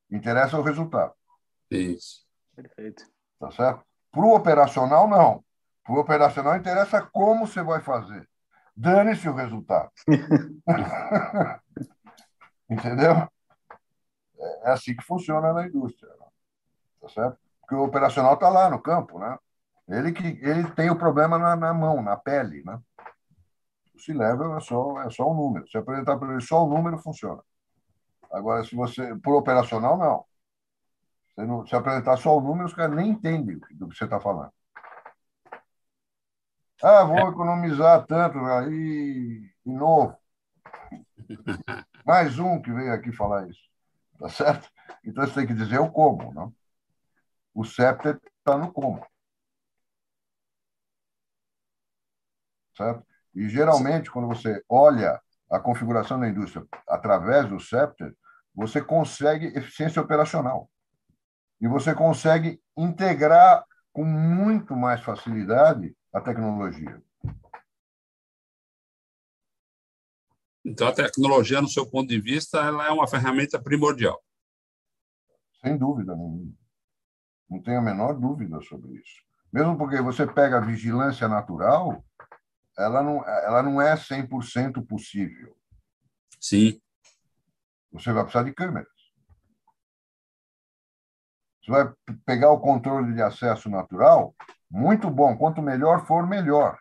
[0.09, 1.13] Interessa o resultado.
[1.69, 2.25] Isso.
[2.55, 3.05] Perfeito.
[3.39, 3.85] Tá certo?
[4.11, 5.43] Para o operacional, não.
[5.87, 8.27] O operacional interessa como você vai fazer.
[8.75, 9.91] Dane-se o resultado.
[12.69, 13.27] Entendeu?
[14.63, 16.09] É assim que funciona na indústria.
[16.09, 16.25] Né?
[17.01, 17.37] Tá certo?
[17.61, 19.37] Porque o operacional está lá no campo, né?
[19.87, 22.79] Ele que ele tem o problema na, na mão, na pele, né?
[23.93, 25.69] O C-level é só é só um número.
[25.69, 27.41] Se apresentar para ele só o número funciona.
[28.31, 30.25] Agora, se você por operacional não.
[31.35, 34.19] Se, não, se apresentar só o número, os caras nem entendem do que você está
[34.19, 34.51] falando.
[36.87, 40.15] Ah, vou economizar tanto aí de novo.
[42.05, 43.63] Mais um que veio aqui falar isso.
[44.19, 44.69] Tá certo?
[45.03, 46.53] Então você tem que dizer o como, não?
[47.55, 49.03] O CEPTER está no como.
[52.77, 53.03] Certo?
[53.33, 55.19] E geralmente, quando você olha
[55.49, 58.15] a configuração da indústria através do CEPTER,
[58.53, 60.69] você consegue eficiência operacional.
[61.59, 67.03] E você consegue integrar com muito mais facilidade a tecnologia.
[70.63, 74.23] Então, a tecnologia, no seu ponto de vista, ela é uma ferramenta primordial.
[75.61, 76.53] Sem dúvida nenhuma.
[77.49, 79.21] Não tenho a menor dúvida sobre isso.
[79.51, 82.03] Mesmo porque você pega a vigilância natural,
[82.77, 85.55] ela não, ela não é 100% possível.
[86.39, 86.81] Sim.
[87.91, 88.87] Você vai precisar de câmeras.
[91.61, 91.93] Você vai
[92.25, 94.33] pegar o controle de acesso natural,
[94.69, 95.37] muito bom.
[95.37, 96.77] Quanto melhor for, melhor.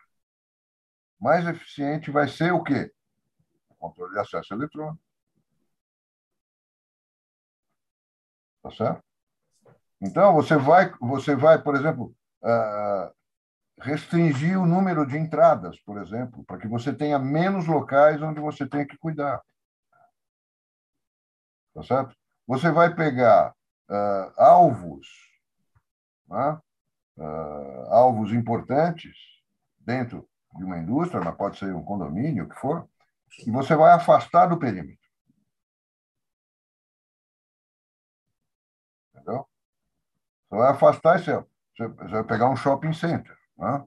[1.19, 2.91] Mais eficiente vai ser o quê?
[3.85, 4.99] controle de acesso eletrônico.
[8.63, 9.03] Tá certo?
[10.01, 13.13] Então, você vai, você vai por exemplo, uh,
[13.79, 18.67] restringir o número de entradas, por exemplo, para que você tenha menos locais onde você
[18.67, 19.41] tem que cuidar.
[21.73, 22.15] Tá certo?
[22.47, 23.51] Você vai pegar
[23.89, 25.07] uh, alvos,
[26.27, 26.59] né?
[27.17, 29.15] Uh, alvos importantes
[29.79, 32.87] dentro de uma indústria, mas pode ser um condomínio, o que for,
[33.45, 35.05] e você vai afastar do perímetro.
[39.13, 39.47] Entendeu?
[40.49, 41.31] Você vai afastar esse.
[41.77, 43.37] Você vai pegar um shopping center.
[43.57, 43.85] Né?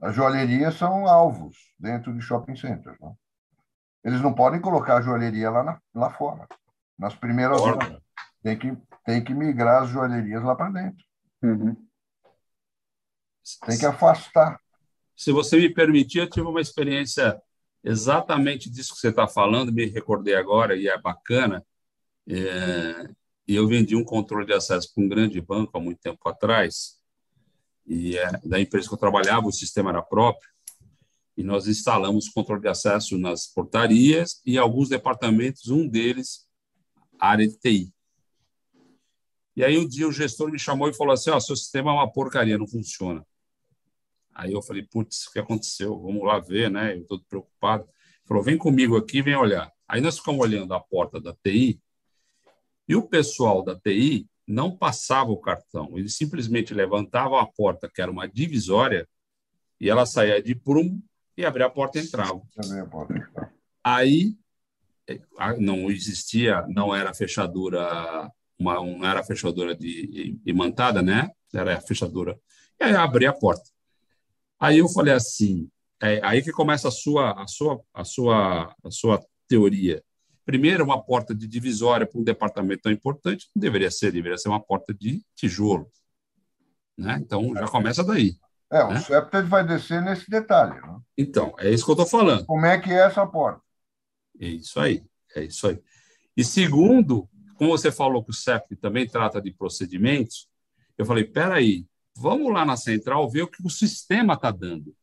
[0.00, 2.98] As joalherias são alvos dentro de shopping centers.
[3.00, 3.12] Né?
[4.04, 6.46] Eles não podem colocar a joalheria lá, na, lá fora,
[6.96, 7.98] nas primeiras horas.
[8.42, 11.04] Tem que, tem que migrar as joalherias lá para dentro.
[11.42, 11.85] Uhum.
[13.66, 14.60] Tem que afastar.
[15.14, 17.40] Se você me permitir, eu tive uma experiência
[17.82, 21.64] exatamente disso que você está falando, me recordei agora, e é bacana.
[22.28, 23.08] É,
[23.46, 27.00] eu vendi um controle de acesso para um grande banco há muito tempo atrás,
[27.86, 30.50] e é, da empresa que eu trabalhava, o sistema era próprio,
[31.36, 36.46] e nós instalamos controle de acesso nas portarias e alguns departamentos, um deles,
[37.18, 37.92] área de TI.
[39.54, 41.94] E aí um dia o gestor me chamou e falou assim, oh, seu sistema é
[41.94, 43.24] uma porcaria, não funciona.
[44.36, 45.98] Aí eu falei, putz, o que aconteceu?
[45.98, 46.94] Vamos lá ver, né?
[46.94, 47.84] Eu estou preocupado.
[47.84, 49.72] Ele falou, vem comigo aqui, vem olhar.
[49.88, 51.80] Aí nós ficamos olhando a porta da TI
[52.86, 55.96] e o pessoal da TI não passava o cartão.
[55.96, 59.08] Eles simplesmente levantavam a porta, que era uma divisória,
[59.80, 61.00] e ela saía de prum
[61.36, 62.40] e abria a porta e entrava.
[63.82, 64.36] Aí
[65.08, 65.18] é,
[65.58, 71.30] não existia, não era fechadura, uma, não era fechadura de imantada, né?
[71.54, 72.38] Era a fechadura.
[72.78, 73.75] E aí abria a porta.
[74.58, 75.68] Aí eu falei assim,
[76.02, 80.02] é aí que começa a sua, a sua, a sua, a sua teoria.
[80.44, 84.48] Primeiro, uma porta de divisória para um departamento tão importante não deveria ser, deveria ser
[84.48, 85.90] uma porta de tijolo.
[86.96, 87.18] Né?
[87.20, 88.36] Então, já começa daí.
[88.70, 89.02] É, o né?
[89.48, 90.80] Vai descer nesse detalhe.
[90.80, 90.98] Né?
[91.18, 92.46] Então, é isso que eu estou falando.
[92.46, 93.60] Como é que é essa porta?
[94.40, 95.04] É isso aí,
[95.34, 95.80] é isso aí.
[96.36, 100.48] E segundo, como você falou que o CEPTED também trata de procedimentos,
[100.98, 101.86] eu falei, peraí,
[102.16, 104.94] vamos lá na central ver o que o sistema está dando.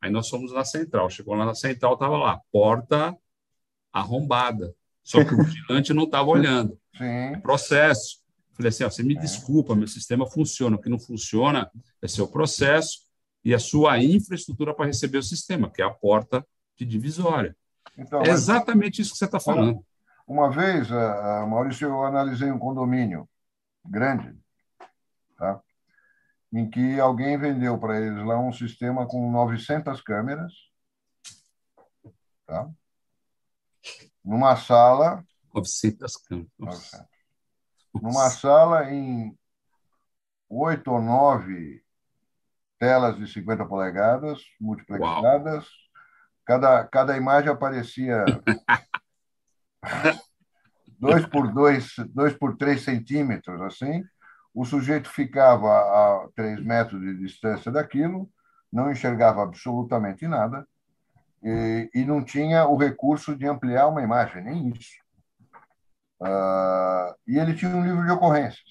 [0.00, 3.16] Aí nós fomos na central, chegou lá na central, estava lá, porta
[3.92, 4.74] arrombada.
[5.02, 6.78] Só que o vigilante não estava olhando.
[6.96, 7.40] Sim.
[7.42, 8.18] Processo.
[8.54, 9.20] Falei assim: ó, você me é.
[9.20, 10.76] desculpa, meu sistema funciona.
[10.76, 11.70] O que não funciona
[12.02, 13.00] é seu processo
[13.44, 16.46] e a sua infraestrutura para receber o sistema, que é a porta
[16.76, 17.56] de divisória.
[17.96, 19.84] Então, é exatamente isso que você está falando.
[20.26, 23.28] Uma vez, uh, Maurício, eu analisei um condomínio
[23.84, 24.36] grande,
[25.36, 25.60] tá?
[26.52, 30.52] Em que alguém vendeu para eles lá um sistema com 900 câmeras,
[32.46, 32.70] tá?
[34.28, 35.24] numa sala.
[35.54, 36.90] 900 câmeras.
[37.94, 39.36] Numa sala em
[40.48, 41.82] oito ou nove
[42.78, 45.66] telas de 50 polegadas, multiplexadas.
[46.44, 48.24] Cada, cada imagem aparecia
[50.98, 54.04] dois por dois, dois por três centímetros, assim.
[54.58, 58.28] O sujeito ficava a três metros de distância daquilo,
[58.72, 60.66] não enxergava absolutamente nada
[61.40, 64.96] e, e não tinha o recurso de ampliar uma imagem, nem isso.
[66.20, 68.68] Uh, e ele tinha um livro de ocorrências.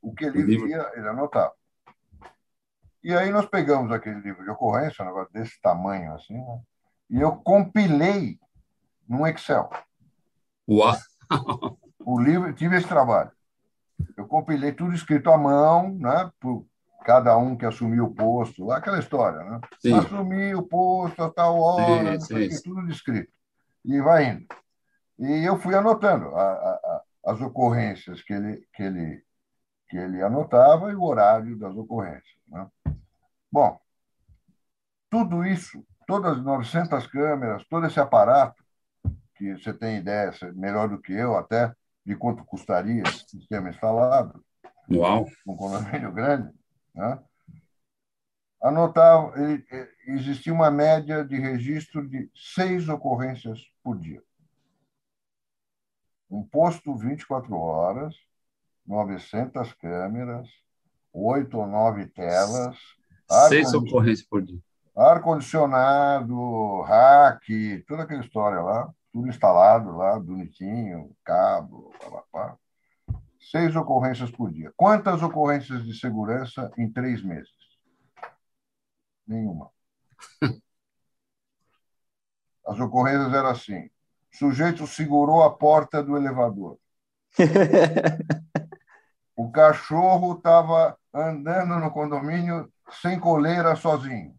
[0.00, 1.52] O que ele via, ele anotava.
[3.04, 6.60] E aí nós pegamos aquele livro de ocorrência, um negócio desse tamanho assim, né?
[7.10, 8.40] e eu compilei
[9.06, 9.68] num Excel.
[10.66, 10.96] Uau!
[12.04, 13.30] O livro, tive esse trabalho.
[14.16, 16.66] Eu compilei tudo escrito à mão, né, por
[17.04, 19.60] cada um que assumiu o posto, lá aquela história, né?
[19.80, 19.94] Sim.
[19.94, 22.62] Assumir o posto a tal hora, sim, sim.
[22.62, 23.32] tudo descrito.
[23.84, 24.46] E vai indo.
[25.18, 29.22] E eu fui anotando a, a, as ocorrências que ele, que, ele,
[29.88, 32.38] que ele anotava e o horário das ocorrências.
[32.48, 32.66] Né?
[33.50, 33.78] Bom,
[35.10, 38.62] tudo isso, todas as 900 câmeras, todo esse aparato,
[39.36, 41.74] que você tem ideia, melhor do que eu até,
[42.04, 44.44] de quanto custaria esse sistema instalado,
[44.90, 45.26] Uau.
[45.46, 46.52] um condomínio grande,
[46.94, 47.18] né?
[48.62, 49.34] Anotava,
[50.06, 54.22] existia uma média de registro de seis ocorrências por dia.
[56.30, 58.14] Um posto 24 horas,
[58.86, 60.48] 900 câmeras,
[61.12, 62.76] oito ou nove telas.
[63.48, 64.60] Seis ocorrências por dia.
[64.96, 67.42] Ar-condicionado, hack,
[67.86, 72.58] toda aquela história lá, tudo instalado lá, bonitinho, cabo, pá, pá
[73.50, 74.72] seis ocorrências por dia.
[74.76, 77.50] Quantas ocorrências de segurança em três meses?
[79.26, 79.70] Nenhuma.
[82.66, 83.90] As ocorrências eram assim:
[84.32, 86.78] o sujeito segurou a porta do elevador.
[89.36, 94.34] o cachorro estava andando no condomínio sem coleira sozinho.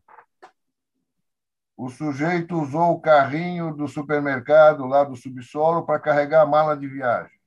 [1.75, 6.87] O sujeito usou o carrinho do supermercado lá do subsolo para carregar a mala de
[6.87, 7.37] viagem.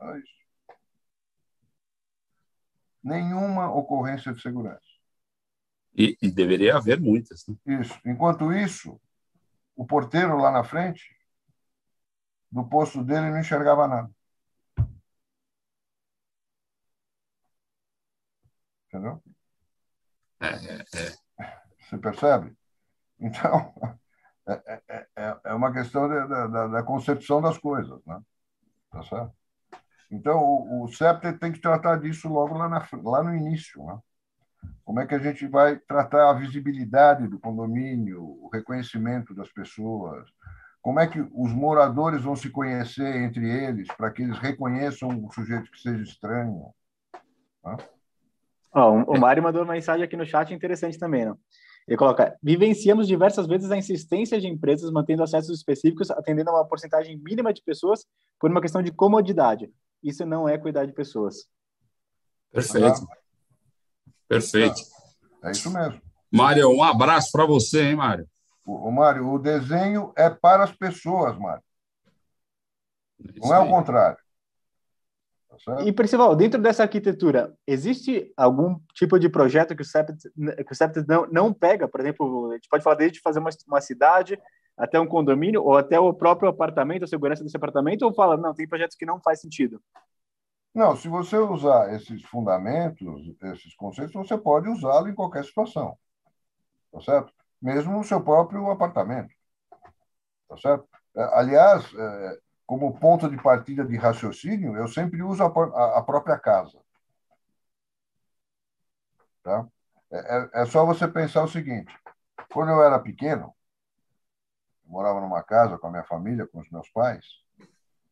[0.00, 0.40] É isso.
[3.02, 4.80] Nenhuma ocorrência de segurança.
[5.94, 7.44] E, e deveria haver muitas.
[7.46, 7.80] Né?
[7.80, 7.98] Isso.
[8.04, 9.00] Enquanto isso,
[9.74, 11.16] o porteiro lá na frente,
[12.50, 14.10] do posto dele, não enxergava nada.
[18.86, 19.22] Entendeu?
[20.40, 20.84] É, é,
[21.42, 21.60] é.
[21.80, 22.56] Você percebe?
[23.20, 23.72] Então,
[24.48, 28.00] é, é, é, é uma questão da, da, concepção das coisas.
[28.06, 28.20] Né?
[28.90, 29.32] Tá certo?
[30.10, 33.84] Então, o, o CEPTER tem que tratar disso logo lá, na, lá no início.
[33.84, 33.98] Né?
[34.84, 40.28] Como é que a gente vai tratar a visibilidade do condomínio, o reconhecimento das pessoas?
[40.82, 45.32] Como é que os moradores vão se conhecer entre eles para que eles reconheçam o
[45.32, 46.72] sujeito que seja estranho?
[47.64, 47.76] Né?
[48.74, 51.38] Oh, o Mário mandou uma mensagem aqui no chat interessante também, não?
[51.86, 56.66] Ele coloca: vivenciamos diversas vezes a insistência de empresas mantendo acessos específicos, atendendo a uma
[56.66, 58.06] porcentagem mínima de pessoas
[58.38, 59.70] por uma questão de comodidade.
[60.02, 61.46] Isso não é cuidar de pessoas.
[62.52, 63.06] Perfeito.
[64.28, 64.80] Perfeito.
[65.42, 66.00] É isso mesmo.
[66.30, 68.28] Mário, um abraço para você, hein, Mário?
[68.64, 71.62] O, o Mário, o desenho é para as pessoas, Mário.
[73.36, 74.18] Não é o contrário.
[75.64, 80.30] Tá e, Percival, dentro dessa arquitetura, existe algum tipo de projeto que o CEPT,
[80.64, 81.88] que o CEPT não, não pega?
[81.88, 84.40] Por exemplo, a gente pode falar desde fazer uma, uma cidade
[84.76, 88.54] até um condomínio ou até o próprio apartamento, a segurança desse apartamento, ou fala, não,
[88.54, 89.82] tem projetos que não faz sentido?
[90.74, 95.98] Não, se você usar esses fundamentos, esses conceitos, você pode usá-lo em qualquer situação.
[96.92, 97.32] Tá certo?
[97.60, 99.34] Mesmo no seu próprio apartamento.
[100.48, 100.88] Tá certo?
[101.16, 102.38] É, aliás, é,
[102.70, 106.78] como ponto de partida de raciocínio, eu sempre uso a, a própria casa.
[109.42, 109.66] Tá?
[110.08, 111.92] É, é, é só você pensar o seguinte:
[112.52, 113.52] quando eu era pequeno,
[114.84, 117.26] eu morava numa casa com a minha família, com os meus pais,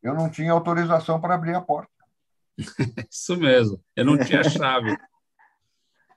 [0.03, 1.93] eu não tinha autorização para abrir a porta.
[3.09, 4.99] Isso mesmo, eu não tinha chave.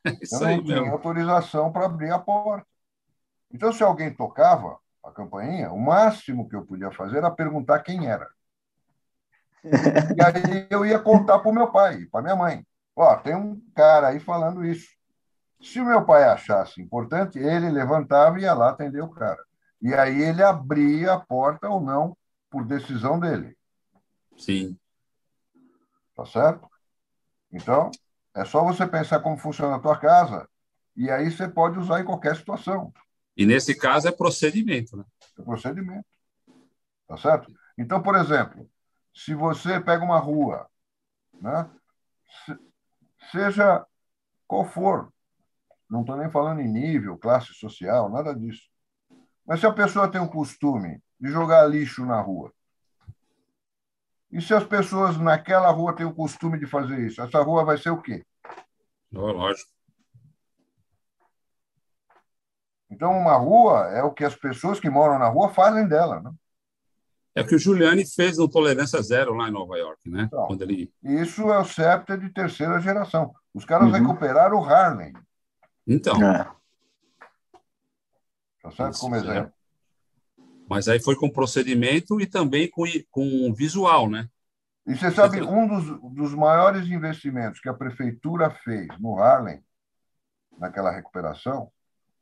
[0.20, 0.92] Isso eu não tinha mesmo.
[0.92, 2.66] autorização para abrir a porta.
[3.52, 8.08] Então, se alguém tocava, a campainha, o máximo que eu podia fazer era perguntar quem
[8.08, 8.30] era.
[9.64, 12.66] E aí eu ia contar para o meu pai, para minha mãe.
[12.96, 14.90] Ó, tem um cara aí falando isso.
[15.62, 19.44] Se o meu pai achasse importante, ele levantava e ia lá atender o cara.
[19.82, 22.18] E aí ele abria a porta ou não,
[22.50, 23.56] por decisão dele.
[24.38, 24.78] Sim.
[26.16, 26.68] Tá certo?
[27.52, 27.92] Então,
[28.34, 30.48] é só você pensar como funciona a tua casa
[30.96, 32.94] e aí você pode usar em qualquer situação.
[33.36, 35.06] E nesse caso é procedimento, né?
[35.40, 36.06] É procedimento.
[37.08, 37.52] Tá certo?
[37.78, 38.70] Então, por exemplo,
[39.14, 40.68] se você pega uma rua,
[41.40, 41.70] né?
[43.32, 43.86] seja
[44.48, 45.12] qual for,
[45.90, 48.70] não estou nem falando em nível, classe social, nada disso.
[49.46, 52.54] Mas se a pessoa tem o costume de jogar lixo na rua,
[54.32, 57.78] e se as pessoas naquela rua têm o costume de fazer isso, essa rua vai
[57.78, 58.26] ser o quê?
[59.12, 59.70] Lógico.
[62.92, 66.20] Então, uma rua é o que as pessoas que moram na rua fazem dela.
[66.20, 66.32] Né?
[67.34, 70.24] É o que o Giuliani fez no Tolerância Zero lá em Nova York, né?
[70.24, 70.94] Então, Quando ele...
[71.02, 73.34] Isso é o CEPTA de terceira geração.
[73.54, 73.94] Os caras uhum.
[73.94, 75.14] recuperaram o Harlem.
[75.88, 76.22] Então.
[76.22, 76.52] É.
[78.62, 79.00] Tá certo?
[79.00, 79.20] Como é.
[79.20, 79.54] exemplo.
[80.38, 80.44] É.
[80.70, 84.28] Mas aí foi com procedimento e também com, com visual, né?
[84.86, 89.64] E você sabe, um dos, dos maiores investimentos que a prefeitura fez no Harlem,
[90.58, 91.72] naquela recuperação,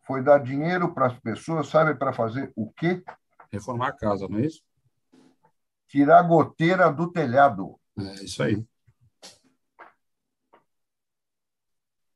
[0.09, 3.03] foi dar dinheiro para as pessoas, sabe para fazer o quê?
[3.51, 4.63] Reformar a casa, não é isso?
[5.87, 7.79] Tirar a goteira do telhado.
[7.95, 8.65] É isso aí.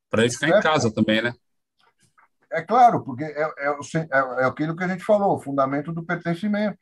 [0.09, 1.35] Para ele ficar é, em casa também, né?
[2.51, 6.03] É claro, porque é, é, é, é aquilo que a gente falou, o fundamento do
[6.03, 6.79] pertencimento.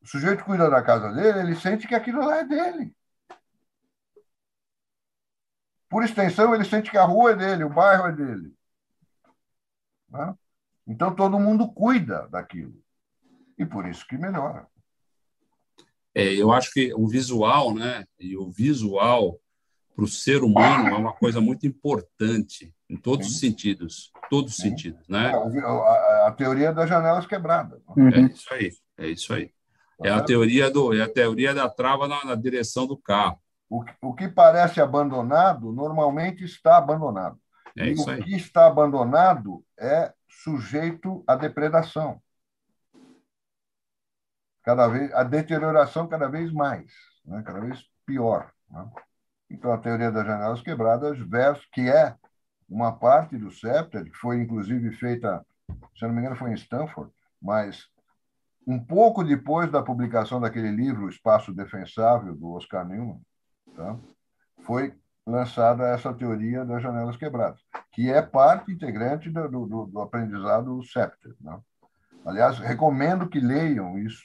[0.00, 2.96] O sujeito cuida da casa dele, ele sente que aquilo lá é dele.
[5.90, 8.57] Por extensão, ele sente que a rua é dele, o bairro é dele.
[10.10, 10.34] Né?
[10.86, 12.74] Então, todo mundo cuida daquilo.
[13.58, 14.66] E por isso que melhora.
[16.14, 18.04] É, eu acho que o visual, né?
[18.18, 19.38] E o visual
[19.94, 23.32] para o ser humano é uma coisa muito importante em todos Sim.
[23.32, 24.70] os sentidos, todos os Sim.
[24.70, 25.32] sentidos, né?
[25.32, 27.80] É, a, a, teoria das janelas quebradas.
[27.96, 28.08] Uhum.
[28.08, 29.52] É isso aí, é isso aí.
[29.98, 33.38] Tá é a teoria do, é a teoria da trava na, na direção do carro.
[33.68, 37.38] O, o que parece abandonado normalmente está abandonado.
[37.76, 38.22] É e isso o aí.
[38.22, 42.20] que está abandonado é sujeito à depredação.
[44.62, 46.92] Cada vez, a deterioração cada vez mais,
[47.24, 47.42] né?
[47.42, 48.52] cada vez pior.
[48.70, 48.90] Né?
[49.50, 52.14] Então, a teoria das janelas quebradas, verso, que é
[52.68, 55.44] uma parte do CEPTER, que foi inclusive feita,
[55.96, 57.10] se não me engano, foi em Stanford,
[57.40, 57.88] mas
[58.66, 63.20] um pouco depois da publicação daquele livro, O Espaço Defensável, do Oscar Newman,
[63.74, 63.98] tá?
[64.60, 64.94] foi
[65.28, 67.60] lançada essa teoria das janelas quebradas,
[67.92, 71.34] que é parte integrante do, do, do aprendizado CEPTER.
[71.40, 71.60] Né?
[72.24, 74.24] Aliás, recomendo que leiam isso,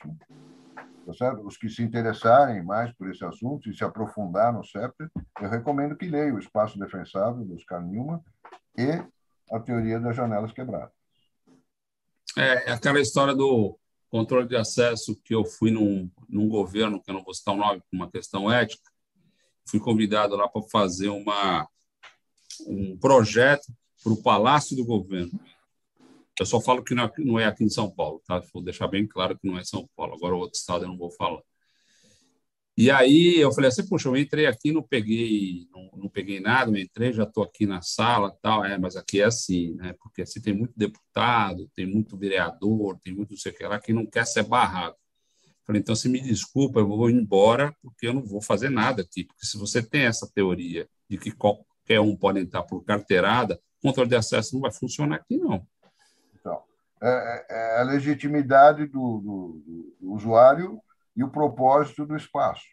[1.20, 5.50] tá os que se interessarem mais por esse assunto e se aprofundar no CEPTER, eu
[5.50, 7.84] recomendo que leiam O Espaço Defensável, do Oscar
[8.78, 9.04] e
[9.52, 10.94] a teoria das janelas quebradas.
[12.38, 13.78] É, é aquela história do
[14.10, 17.58] controle de acesso que eu fui num, num governo, que eu não vou citar o
[17.58, 18.93] nome, por uma questão ética,
[19.68, 21.68] fui convidado lá para fazer uma,
[22.68, 23.72] um projeto
[24.04, 25.40] para o Palácio do Governo.
[26.40, 28.42] Eu só falo que não é aqui em São Paulo, tá?
[28.54, 30.16] Vou deixar bem claro que não é São Paulo.
[30.16, 31.42] Agora, outro estado eu não vou falar.
[32.76, 36.72] E aí eu falei assim, puxa, eu entrei aqui, não peguei, não, não peguei nada,
[36.72, 39.94] eu entrei, já estou aqui na sala, tal, é, mas aqui é assim, né?
[40.02, 43.80] Porque assim tem muito deputado, tem muito vereador, tem muito não sei o que lá
[43.80, 44.96] que não quer ser barrado.
[45.66, 49.24] Falei, então você me desculpa, eu vou embora porque eu não vou fazer nada aqui,
[49.24, 54.10] porque se você tem essa teoria de que qualquer um pode entrar por carteirada, controle
[54.10, 55.66] de acesso não vai funcionar aqui não.
[56.40, 56.62] Então,
[57.02, 60.82] é, é, é a legitimidade do, do, do usuário
[61.16, 62.64] e o propósito do espaço.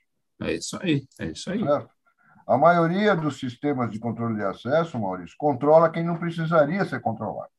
[0.40, 1.60] É isso aí, é isso aí.
[1.60, 1.90] Certo?
[2.46, 7.52] A maioria dos sistemas de controle de acesso, Maurício, controla quem não precisaria ser controlado.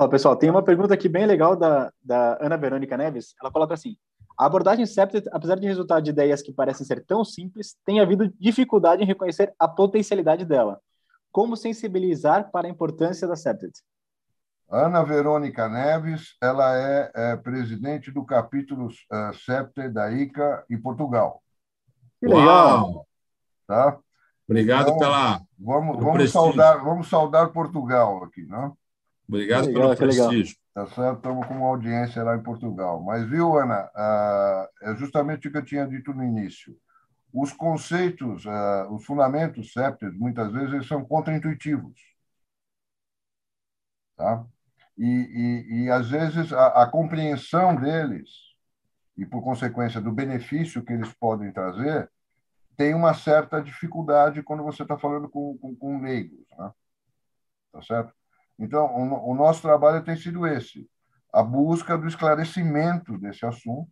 [0.00, 3.34] Ó, pessoal, tem uma pergunta aqui bem legal da, da Ana Verônica Neves.
[3.38, 3.98] Ela coloca assim:
[4.38, 8.32] a abordagem Septet, apesar de resultar de ideias que parecem ser tão simples, tem havido
[8.40, 10.80] dificuldade em reconhecer a potencialidade dela.
[11.30, 13.72] Como sensibilizar para a importância da Septet?
[14.70, 21.42] Ana Verônica Neves, ela é, é presidente do capítulo uh, SEPTE da ICA em Portugal.
[22.18, 23.06] Que legal!
[23.66, 23.98] Tá?
[24.48, 25.42] Obrigado então, pela.
[25.58, 28.79] Vamos, vamos, saudar, vamos saudar Portugal aqui, não?
[29.30, 30.56] Obrigado legal, pelo prestígio.
[30.74, 31.18] Tá certo?
[31.18, 33.00] Estamos com uma audiência lá em Portugal.
[33.00, 36.76] Mas, viu, Ana, uh, é justamente o que eu tinha dito no início.
[37.32, 41.94] Os conceitos, uh, os fundamentos SEPTES, muitas vezes, eles são contraintuitivos.
[44.16, 44.44] Tá?
[44.98, 48.28] e, e, e às vezes, a, a, compreensão deles,
[49.16, 52.10] e por consequência do benefício que eles podem trazer,
[52.76, 56.44] tem uma certa dificuldade quando você está falando com, com, com leigos.
[56.58, 56.70] Né?
[57.72, 58.19] Tá certo?
[58.60, 60.88] Então, o, o nosso trabalho tem sido esse:
[61.32, 63.90] a busca do esclarecimento desse assunto,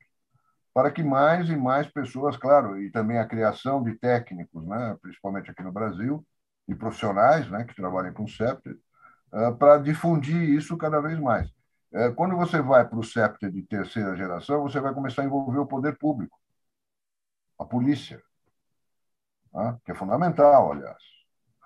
[0.75, 5.51] para que mais e mais pessoas, claro, e também a criação de técnicos, né, principalmente
[5.51, 6.25] aqui no Brasil,
[6.69, 8.77] e profissionais né, que trabalham com septer,
[9.33, 11.51] eh, para difundir isso cada vez mais.
[11.93, 15.59] Eh, quando você vai para o CEPTE de terceira geração, você vai começar a envolver
[15.59, 16.39] o poder público,
[17.59, 18.23] a polícia,
[19.53, 19.79] né?
[19.85, 21.03] que é fundamental, aliás,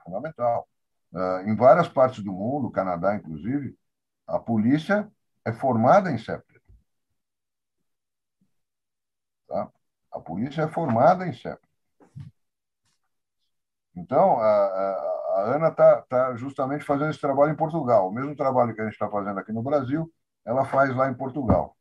[0.05, 0.68] fundamental.
[1.14, 3.76] Eh, em várias partes do mundo, Canadá inclusive,
[4.26, 5.10] a polícia
[5.44, 6.60] é formada em CEPTE.
[9.48, 9.70] Tá?
[10.10, 11.68] A polícia é formada em CEPTE.
[13.94, 18.08] Então, a, a a Ana está tá justamente fazendo esse trabalho em Portugal.
[18.08, 20.12] O mesmo trabalho que a gente está fazendo aqui no Brasil,
[20.44, 21.76] ela faz lá em Portugal.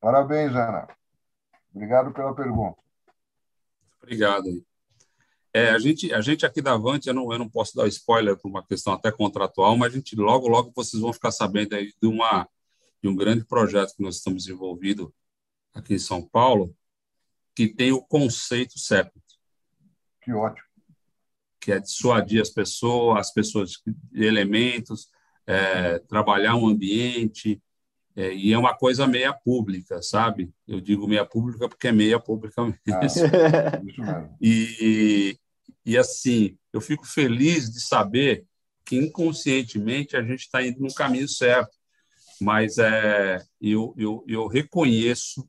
[0.00, 0.86] Parabéns, Ana.
[1.74, 2.78] Obrigado pela pergunta.
[4.00, 4.46] Obrigado.
[5.56, 8.36] É, a, gente, a gente aqui da Avante, eu não, eu não posso dar spoiler
[8.36, 11.92] por uma questão até contratual, mas a gente logo, logo vocês vão ficar sabendo aí
[12.00, 12.46] de, uma,
[13.02, 15.14] de um grande projeto que nós estamos desenvolvido
[15.72, 16.74] aqui em São Paulo,
[17.54, 19.10] que tem o conceito CEP.
[20.20, 20.66] Que ótimo
[21.58, 25.08] que é dissuadir as pessoas, as pessoas de elementos,
[25.44, 27.60] é, trabalhar um ambiente,
[28.14, 30.54] é, e é uma coisa meia pública, sabe?
[30.64, 32.86] Eu digo meia pública porque é meia pública mesmo.
[34.04, 35.36] Ah, e,
[35.86, 38.44] e, assim, eu fico feliz de saber
[38.84, 41.76] que inconscientemente a gente está indo no caminho certo,
[42.40, 45.48] mas é, eu, eu, eu reconheço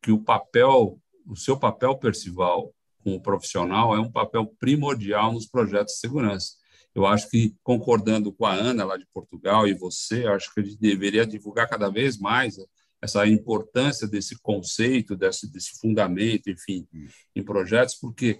[0.00, 2.72] que o papel, o seu papel, Percival,
[3.02, 6.52] com o profissional é um papel primordial nos projetos de segurança.
[6.94, 10.62] Eu acho que, concordando com a Ana, lá de Portugal, e você, acho que a
[10.62, 12.56] gente deveria divulgar cada vez mais
[13.00, 16.86] essa importância desse conceito, desse, desse fundamento, enfim,
[17.34, 18.38] em projetos, porque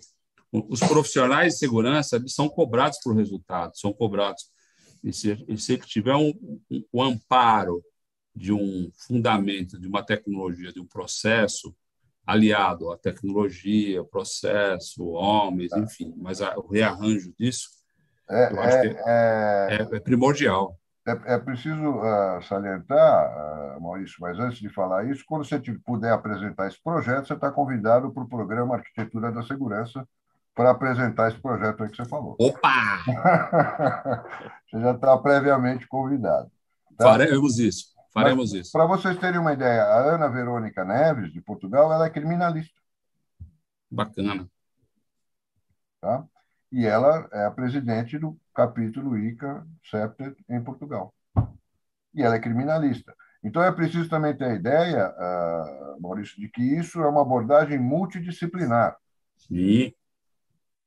[0.52, 4.50] os profissionais de segurança são cobrados por resultados, são cobrados.
[5.02, 6.32] E se, e se tiver um,
[6.70, 7.82] um, um amparo
[8.34, 11.74] de um fundamento, de uma tecnologia, de um processo,
[12.26, 15.78] aliado à tecnologia, processo, homens, tá.
[15.78, 17.68] enfim, mas a, o rearranjo disso,
[18.30, 20.78] É, é, é, é, primordial.
[21.06, 26.12] É, é preciso uh, salientar, uh, Maurício, mas antes de falar isso, quando você puder
[26.12, 30.06] apresentar esse projeto, você está convidado para o programa Arquitetura da Segurança
[30.54, 32.36] para apresentar esse projeto aí que você falou.
[32.38, 33.02] Opa!
[34.70, 36.50] você já está previamente convidado.
[36.96, 37.04] Tá?
[37.04, 37.92] Faremos isso.
[38.12, 38.72] Faremos mas, isso.
[38.72, 42.78] Para vocês terem uma ideia, a Ana Verônica Neves, de Portugal, ela é criminalista.
[43.90, 44.46] Bacana.
[46.00, 46.24] Tá?
[46.70, 51.14] E ela é a presidente do capítulo ICA CEPTER em Portugal.
[52.14, 53.14] E ela é criminalista.
[53.42, 57.78] Então, é preciso também ter a ideia, uh, Maurício, de que isso é uma abordagem
[57.78, 58.96] multidisciplinar.
[59.36, 59.92] Sim.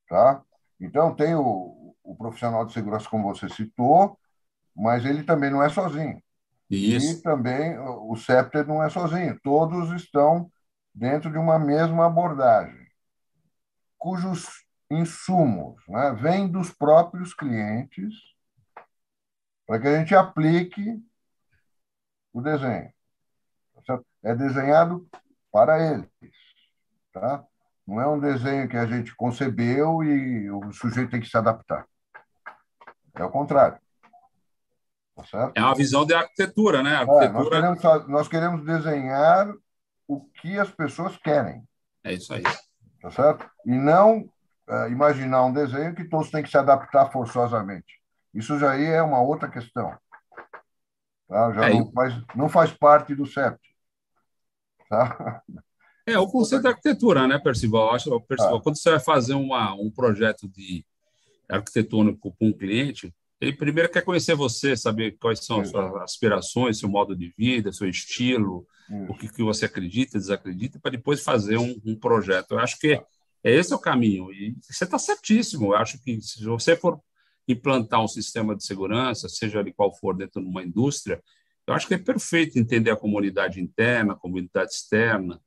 [0.08, 0.42] Tá?
[0.80, 4.18] Então, tem o, o profissional de segurança, como você citou,
[4.76, 6.22] mas ele também não é sozinho.
[6.70, 7.20] Isso.
[7.20, 9.40] E também o CEPTER não é sozinho.
[9.44, 10.52] Todos estão
[10.94, 12.88] dentro de uma mesma abordagem,
[13.98, 18.14] cujos insumos né, vêm dos próprios clientes
[19.66, 21.04] para que a gente aplique
[22.32, 22.94] o desenho.
[24.24, 25.08] É desenhado
[25.52, 26.10] para eles.
[27.12, 27.46] Tá?
[27.88, 31.86] Não é um desenho que a gente concebeu e o sujeito tem que se adaptar.
[33.14, 33.80] É o contrário.
[35.16, 36.96] Tá é uma visão de arquitetura, né?
[36.96, 37.26] Arquitetura...
[37.26, 39.54] É, nós, queremos, nós queremos desenhar
[40.08, 41.64] o que as pessoas querem.
[42.04, 42.44] É isso aí.
[43.02, 43.50] Tá certo?
[43.66, 44.30] E não
[44.68, 48.02] uh, imaginar um desenho que todos têm que se adaptar forçosamente.
[48.34, 49.98] Isso já é uma outra questão.
[51.28, 51.54] Tá?
[51.54, 53.62] Já é, não, faz, não faz parte do CEPT.
[54.90, 55.42] Tá?
[56.08, 57.94] É, o conceito da arquitetura, né, Percival?
[57.94, 58.62] Acho, Percival, ah.
[58.62, 60.86] quando você vai fazer uma, um projeto de
[61.50, 66.80] arquitetônico com um cliente, ele primeiro quer conhecer você, saber quais são as suas aspirações,
[66.80, 68.66] seu modo de vida, seu estilo,
[69.10, 72.52] o que, que você acredita, desacredita, para depois fazer um, um, projeto.
[72.52, 73.02] Eu acho que
[73.44, 74.32] esse é o caminho.
[74.32, 75.74] E você está certíssimo.
[75.74, 77.00] Eu acho que se você for
[77.48, 81.22] implantar um sistema de segurança, seja ele qual for, dentro de uma indústria,
[81.68, 85.42] eu acho que é perfeito entender a comunidade interna, a comunidade externa,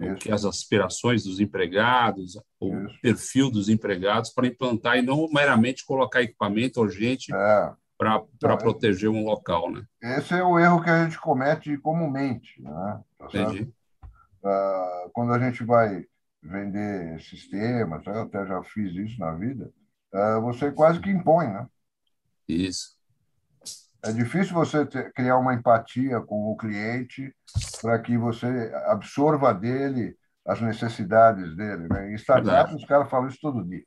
[0.00, 3.00] o que as aspirações dos empregados, o Isso.
[3.00, 7.72] perfil dos empregados para implantar e não meramente colocar equipamento ou gente é.
[7.96, 9.84] para então, proteger um local, né?
[10.00, 13.00] Esse é o erro que a gente comete comumente, né?
[13.18, 13.72] Tá Entendi.
[14.42, 16.04] Uh, quando a gente vai
[16.40, 19.72] vender sistemas, eu até já fiz isso na vida,
[20.14, 21.66] uh, você quase que impõe, né?
[22.48, 22.97] Isso.
[24.02, 27.34] É difícil você ter, criar uma empatia com o cliente
[27.82, 31.88] para que você absorva dele as necessidades dele.
[31.88, 32.12] Né?
[32.12, 33.84] Em startups, os caras falam isso todo dia,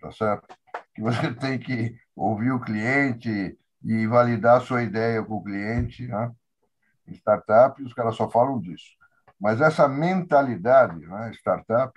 [0.00, 0.46] tá certo?
[0.94, 6.06] Que você tem que ouvir o cliente e validar a sua ideia com o cliente.
[6.06, 6.32] Né?
[7.06, 8.96] Em startup, os caras só falam disso.
[9.38, 11.92] Mas essa mentalidade, né, startup,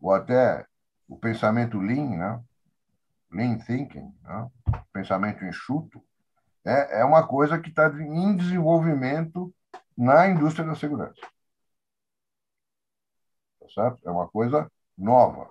[0.00, 0.64] ou até
[1.08, 2.40] o pensamento lean, né?
[3.32, 4.48] lean thinking, né?
[4.92, 6.00] pensamento enxuto,
[6.64, 9.52] é, é uma coisa que está em desenvolvimento
[9.96, 11.20] na indústria da segurança.
[13.60, 14.08] Tá certo?
[14.08, 15.50] É uma coisa nova.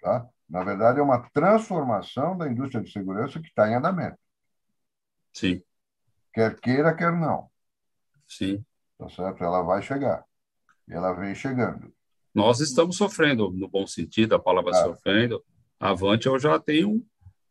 [0.00, 0.28] Tá?
[0.48, 4.18] Na verdade, é uma transformação da indústria de segurança que está em andamento.
[5.32, 5.62] Sim.
[6.32, 7.50] Quer queira, quer não.
[8.26, 8.64] Sim.
[8.98, 9.42] Tá certo?
[9.42, 10.24] Ela vai chegar.
[10.88, 11.92] E ela vem chegando.
[12.34, 14.84] Nós estamos sofrendo, no bom sentido, a palavra ah.
[14.84, 15.42] sofrendo.
[15.78, 17.04] Avante, eu já tenho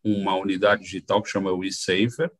[0.05, 2.31] uma unidade digital que chama o eSafer,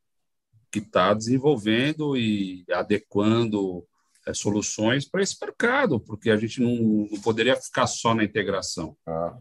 [0.71, 3.83] que está desenvolvendo e adequando
[4.27, 8.95] é, soluções para esse mercado, porque a gente não, não poderia ficar só na integração.
[9.07, 9.35] Ah.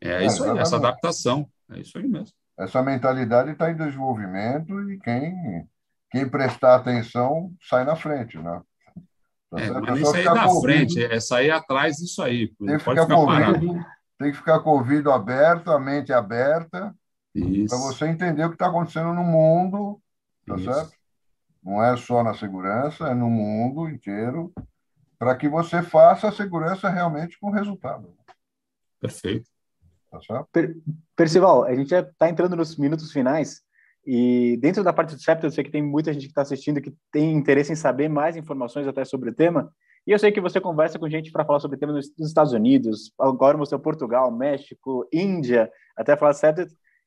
[0.00, 1.46] É, é isso aí, essa adaptação.
[1.70, 2.34] É isso aí mesmo.
[2.58, 5.68] Essa mentalidade está em desenvolvimento e quem,
[6.10, 8.60] quem prestar atenção sai na frente, né?
[9.50, 12.48] Tá é, mas nem sair na frente, é sair atrás disso aí.
[12.48, 13.84] Tem que, ficar ficar ouvido,
[14.18, 16.94] tem que ficar com o ouvido aberto, a mente aberta,
[17.32, 20.00] para você entender o que está acontecendo no mundo,
[20.46, 20.64] tá Isso.
[20.64, 20.92] certo?
[21.62, 24.52] Não é só na segurança, é no mundo inteiro,
[25.18, 28.12] para que você faça a segurança realmente com resultado.
[29.00, 29.48] Perfeito.
[30.10, 30.48] Tá certo?
[30.50, 30.76] Per
[31.14, 33.60] Percival, a gente já está entrando nos minutos finais.
[34.04, 36.80] E dentro da parte do chapter, eu sei que tem muita gente que está assistindo
[36.80, 39.70] que tem interesse em saber mais informações até sobre o tema.
[40.06, 42.52] E eu sei que você conversa com gente para falar sobre o tema nos Estados
[42.52, 46.66] Unidos, agora mostrou Portugal, México, Índia, até falar chapter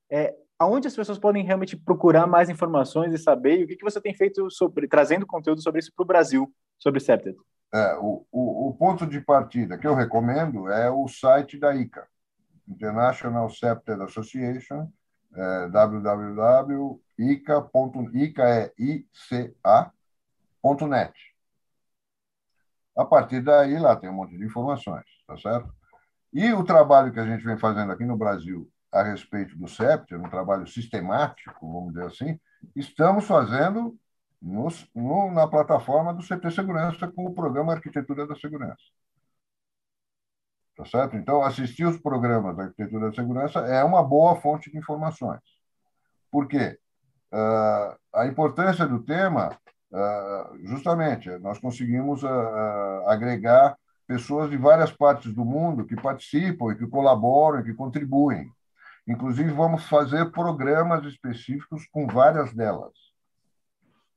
[0.10, 3.84] é, aonde as pessoas podem realmente procurar mais informações e saber e o que, que
[3.84, 7.38] você tem feito sobre trazendo conteúdo sobre isso para o Brasil, sobre Septet?
[7.74, 12.08] É, o, o, o, ponto de partida que eu recomendo é o site da ICA,
[12.68, 14.88] International Septet Association,
[15.36, 16.94] é, www.ica.net.
[22.96, 25.74] A partir daí, lá tem um monte de informações, tá certo?
[26.32, 30.16] E o trabalho que a gente vem fazendo aqui no Brasil a respeito do CEPT,
[30.16, 32.40] um trabalho sistemático, vamos dizer assim,
[32.76, 33.98] estamos fazendo
[34.40, 38.84] nos, no, na plataforma do CT Segurança com o programa Arquitetura da Segurança.
[40.78, 41.16] Tá certo?
[41.18, 45.42] Então, assistir os programas da Arquitetura da Segurança é uma boa fonte de informações.
[46.32, 46.78] Por quê?
[47.32, 49.58] Uh, a importância do tema,
[49.92, 53.76] uh, justamente, nós conseguimos uh, agregar
[54.06, 58.52] pessoas de várias partes do mundo que participam e que colaboram e que contribuem.
[59.08, 62.94] Inclusive, vamos fazer programas específicos com várias delas.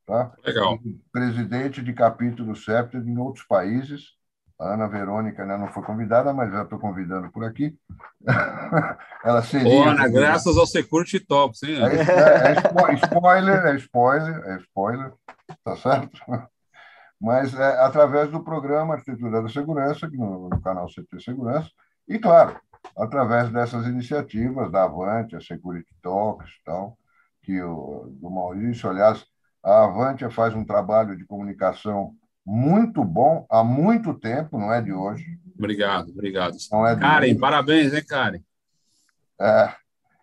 [0.05, 0.31] Tá?
[0.45, 0.79] Legal.
[1.11, 4.15] Presidente de capítulo CEPT em outros países.
[4.59, 7.77] A Ana Verônica né, não foi convidada, mas já estou convidando por aqui.
[9.23, 9.67] Ela seria.
[9.67, 11.75] Ô, Ana, graças ao Security Talks, hein?
[11.75, 15.13] É, é, é, spoiler, é spoiler, é spoiler,
[15.63, 16.17] tá certo?
[17.19, 21.69] Mas é através do programa Arquitetura da Segurança, no, no canal CT Segurança,
[22.07, 22.57] e, claro,
[22.95, 26.97] através dessas iniciativas da Avante, a Security Talks tal,
[27.43, 29.25] que o, do Maurício, aliás,
[29.63, 32.13] a Avante faz um trabalho de comunicação
[32.45, 35.37] muito bom há muito tempo, não é de hoje.
[35.57, 36.55] Obrigado, obrigado.
[36.71, 37.39] Não é Karen, hoje.
[37.39, 38.41] parabéns, hein, Karen?
[39.39, 39.73] É,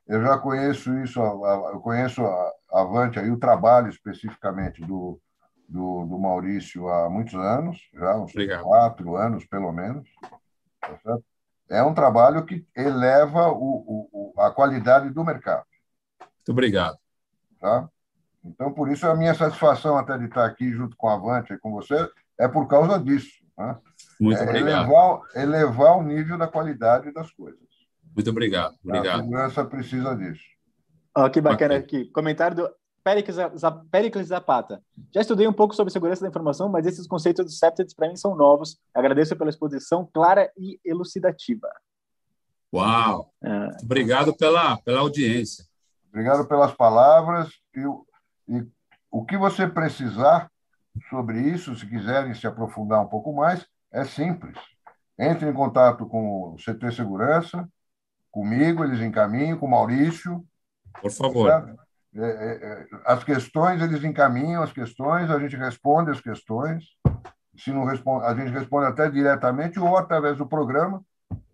[0.06, 5.20] eu já conheço isso, eu conheço a Avante aí, o trabalho especificamente do,
[5.68, 8.62] do, do Maurício há muitos anos, já uns obrigado.
[8.62, 10.08] quatro anos, pelo menos.
[10.80, 11.18] Tá
[11.68, 15.64] é um trabalho que eleva o, o, a qualidade do mercado.
[16.20, 16.96] Muito obrigado.
[17.60, 17.88] Tá?
[18.44, 21.58] Então, por isso, a minha satisfação até de estar aqui junto com a Avante e
[21.58, 22.08] com você
[22.38, 23.42] é por causa disso.
[23.56, 23.76] Né?
[24.20, 24.68] Muito é obrigado.
[24.68, 27.60] Elevar, elevar o nível da qualidade das coisas.
[28.14, 28.74] Muito obrigado.
[28.84, 29.20] obrigado.
[29.20, 30.44] A segurança precisa disso.
[31.16, 32.06] Oh, que bacana aqui.
[32.10, 32.70] Comentário do
[33.04, 34.82] Pericles Zapata.
[35.12, 38.16] Já estudei um pouco sobre segurança da informação, mas esses conceitos dos septets para mim
[38.16, 38.80] são novos.
[38.94, 41.68] Agradeço pela exposição clara e elucidativa.
[42.74, 43.30] Uau!
[43.44, 43.68] É.
[43.82, 45.66] Obrigado pela, pela audiência.
[46.08, 47.50] Obrigado pelas palavras.
[47.76, 47.80] E,
[48.48, 48.66] e
[49.10, 50.50] o que você precisar
[51.10, 54.56] sobre isso, se quiserem se aprofundar um pouco mais, é simples.
[55.18, 57.68] Entre em contato com o CT Segurança,
[58.30, 60.44] comigo, eles encaminham, com o Maurício.
[61.00, 61.50] Por favor.
[61.50, 61.83] Certo?
[62.16, 66.84] É, é, é, as questões, eles encaminham as questões, a gente responde as questões.
[67.56, 71.02] Se não responde, a gente responde até diretamente ou através do programa.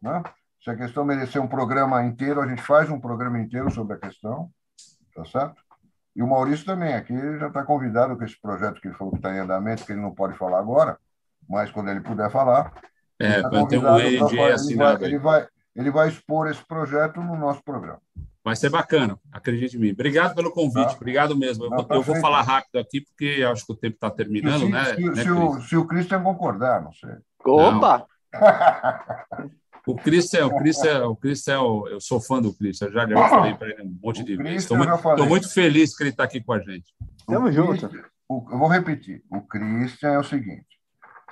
[0.03, 0.23] Né?
[0.63, 3.99] Se a questão merecer um programa inteiro, a gente faz um programa inteiro sobre a
[3.99, 4.51] questão.
[5.15, 5.63] Tá certo?
[6.15, 9.19] E o Maurício também, aqui já está convidado com esse projeto que ele falou que
[9.19, 10.99] está em andamento, que ele não pode falar agora,
[11.49, 12.73] mas quando ele puder falar.
[13.19, 15.01] É, tá ter um END assinado.
[15.01, 18.01] Vai, ele, vai, ele vai expor esse projeto no nosso programa.
[18.51, 19.93] Vai ser bacana, acredite em mim.
[19.93, 20.97] Obrigado pelo convite, tá.
[20.97, 21.67] obrigado mesmo.
[21.67, 24.69] Eu, tá eu vou falar rápido aqui, porque acho que o tempo está terminando, se,
[24.69, 24.85] né?
[24.87, 27.11] Se, né, se, o, se o Christian concordar, não sei.
[27.45, 28.05] Opa!
[29.87, 31.61] o Christian, o Christian, o Christian,
[31.93, 34.63] eu sou fã do Christian, já, já falei para ele um monte de vezes.
[34.65, 36.93] Estou muito, muito, feliz que ele está aqui com a gente.
[37.29, 37.87] Tamo junto.
[37.87, 39.23] eu vou repetir.
[39.31, 40.67] O Christian é o seguinte: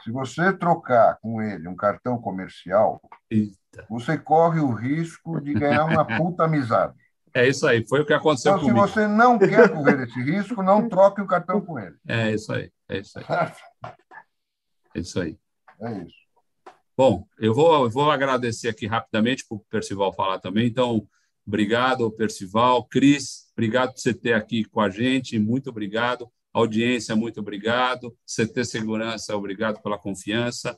[0.05, 3.85] se você trocar com ele um cartão comercial, Eita.
[3.91, 6.95] você corre o risco de ganhar uma puta amizade.
[7.39, 8.85] É isso aí, foi o que aconteceu então, comigo.
[8.89, 11.95] se você não quer correr esse risco, não troque o cartão com ele.
[12.05, 13.25] É isso aí, é isso aí.
[14.93, 15.39] É isso aí.
[15.81, 16.17] É isso.
[16.97, 20.67] Bom, eu vou, eu vou agradecer aqui rapidamente para o Percival falar também.
[20.67, 21.07] Então,
[21.47, 22.85] obrigado, Percival.
[22.87, 25.39] Cris, obrigado por você ter aqui com a gente.
[25.39, 26.29] Muito obrigado.
[26.53, 28.17] Audiência, muito obrigado.
[28.27, 30.77] CT Segurança, obrigado pela confiança.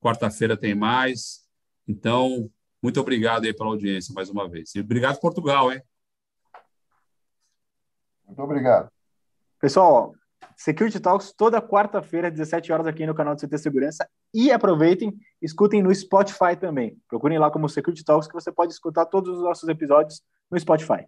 [0.00, 1.42] Quarta-feira tem mais.
[1.86, 2.50] Então,
[2.82, 4.74] muito obrigado aí pela audiência mais uma vez.
[4.74, 5.80] E obrigado, Portugal, hein?
[8.26, 8.90] Muito obrigado.
[9.60, 10.14] Pessoal,
[10.56, 14.08] Security Talks toda quarta-feira, às 17 horas, aqui no canal do CT Segurança.
[14.34, 16.96] E aproveitem, escutem no Spotify também.
[17.08, 21.06] Procurem lá como Security Talks, que você pode escutar todos os nossos episódios no Spotify.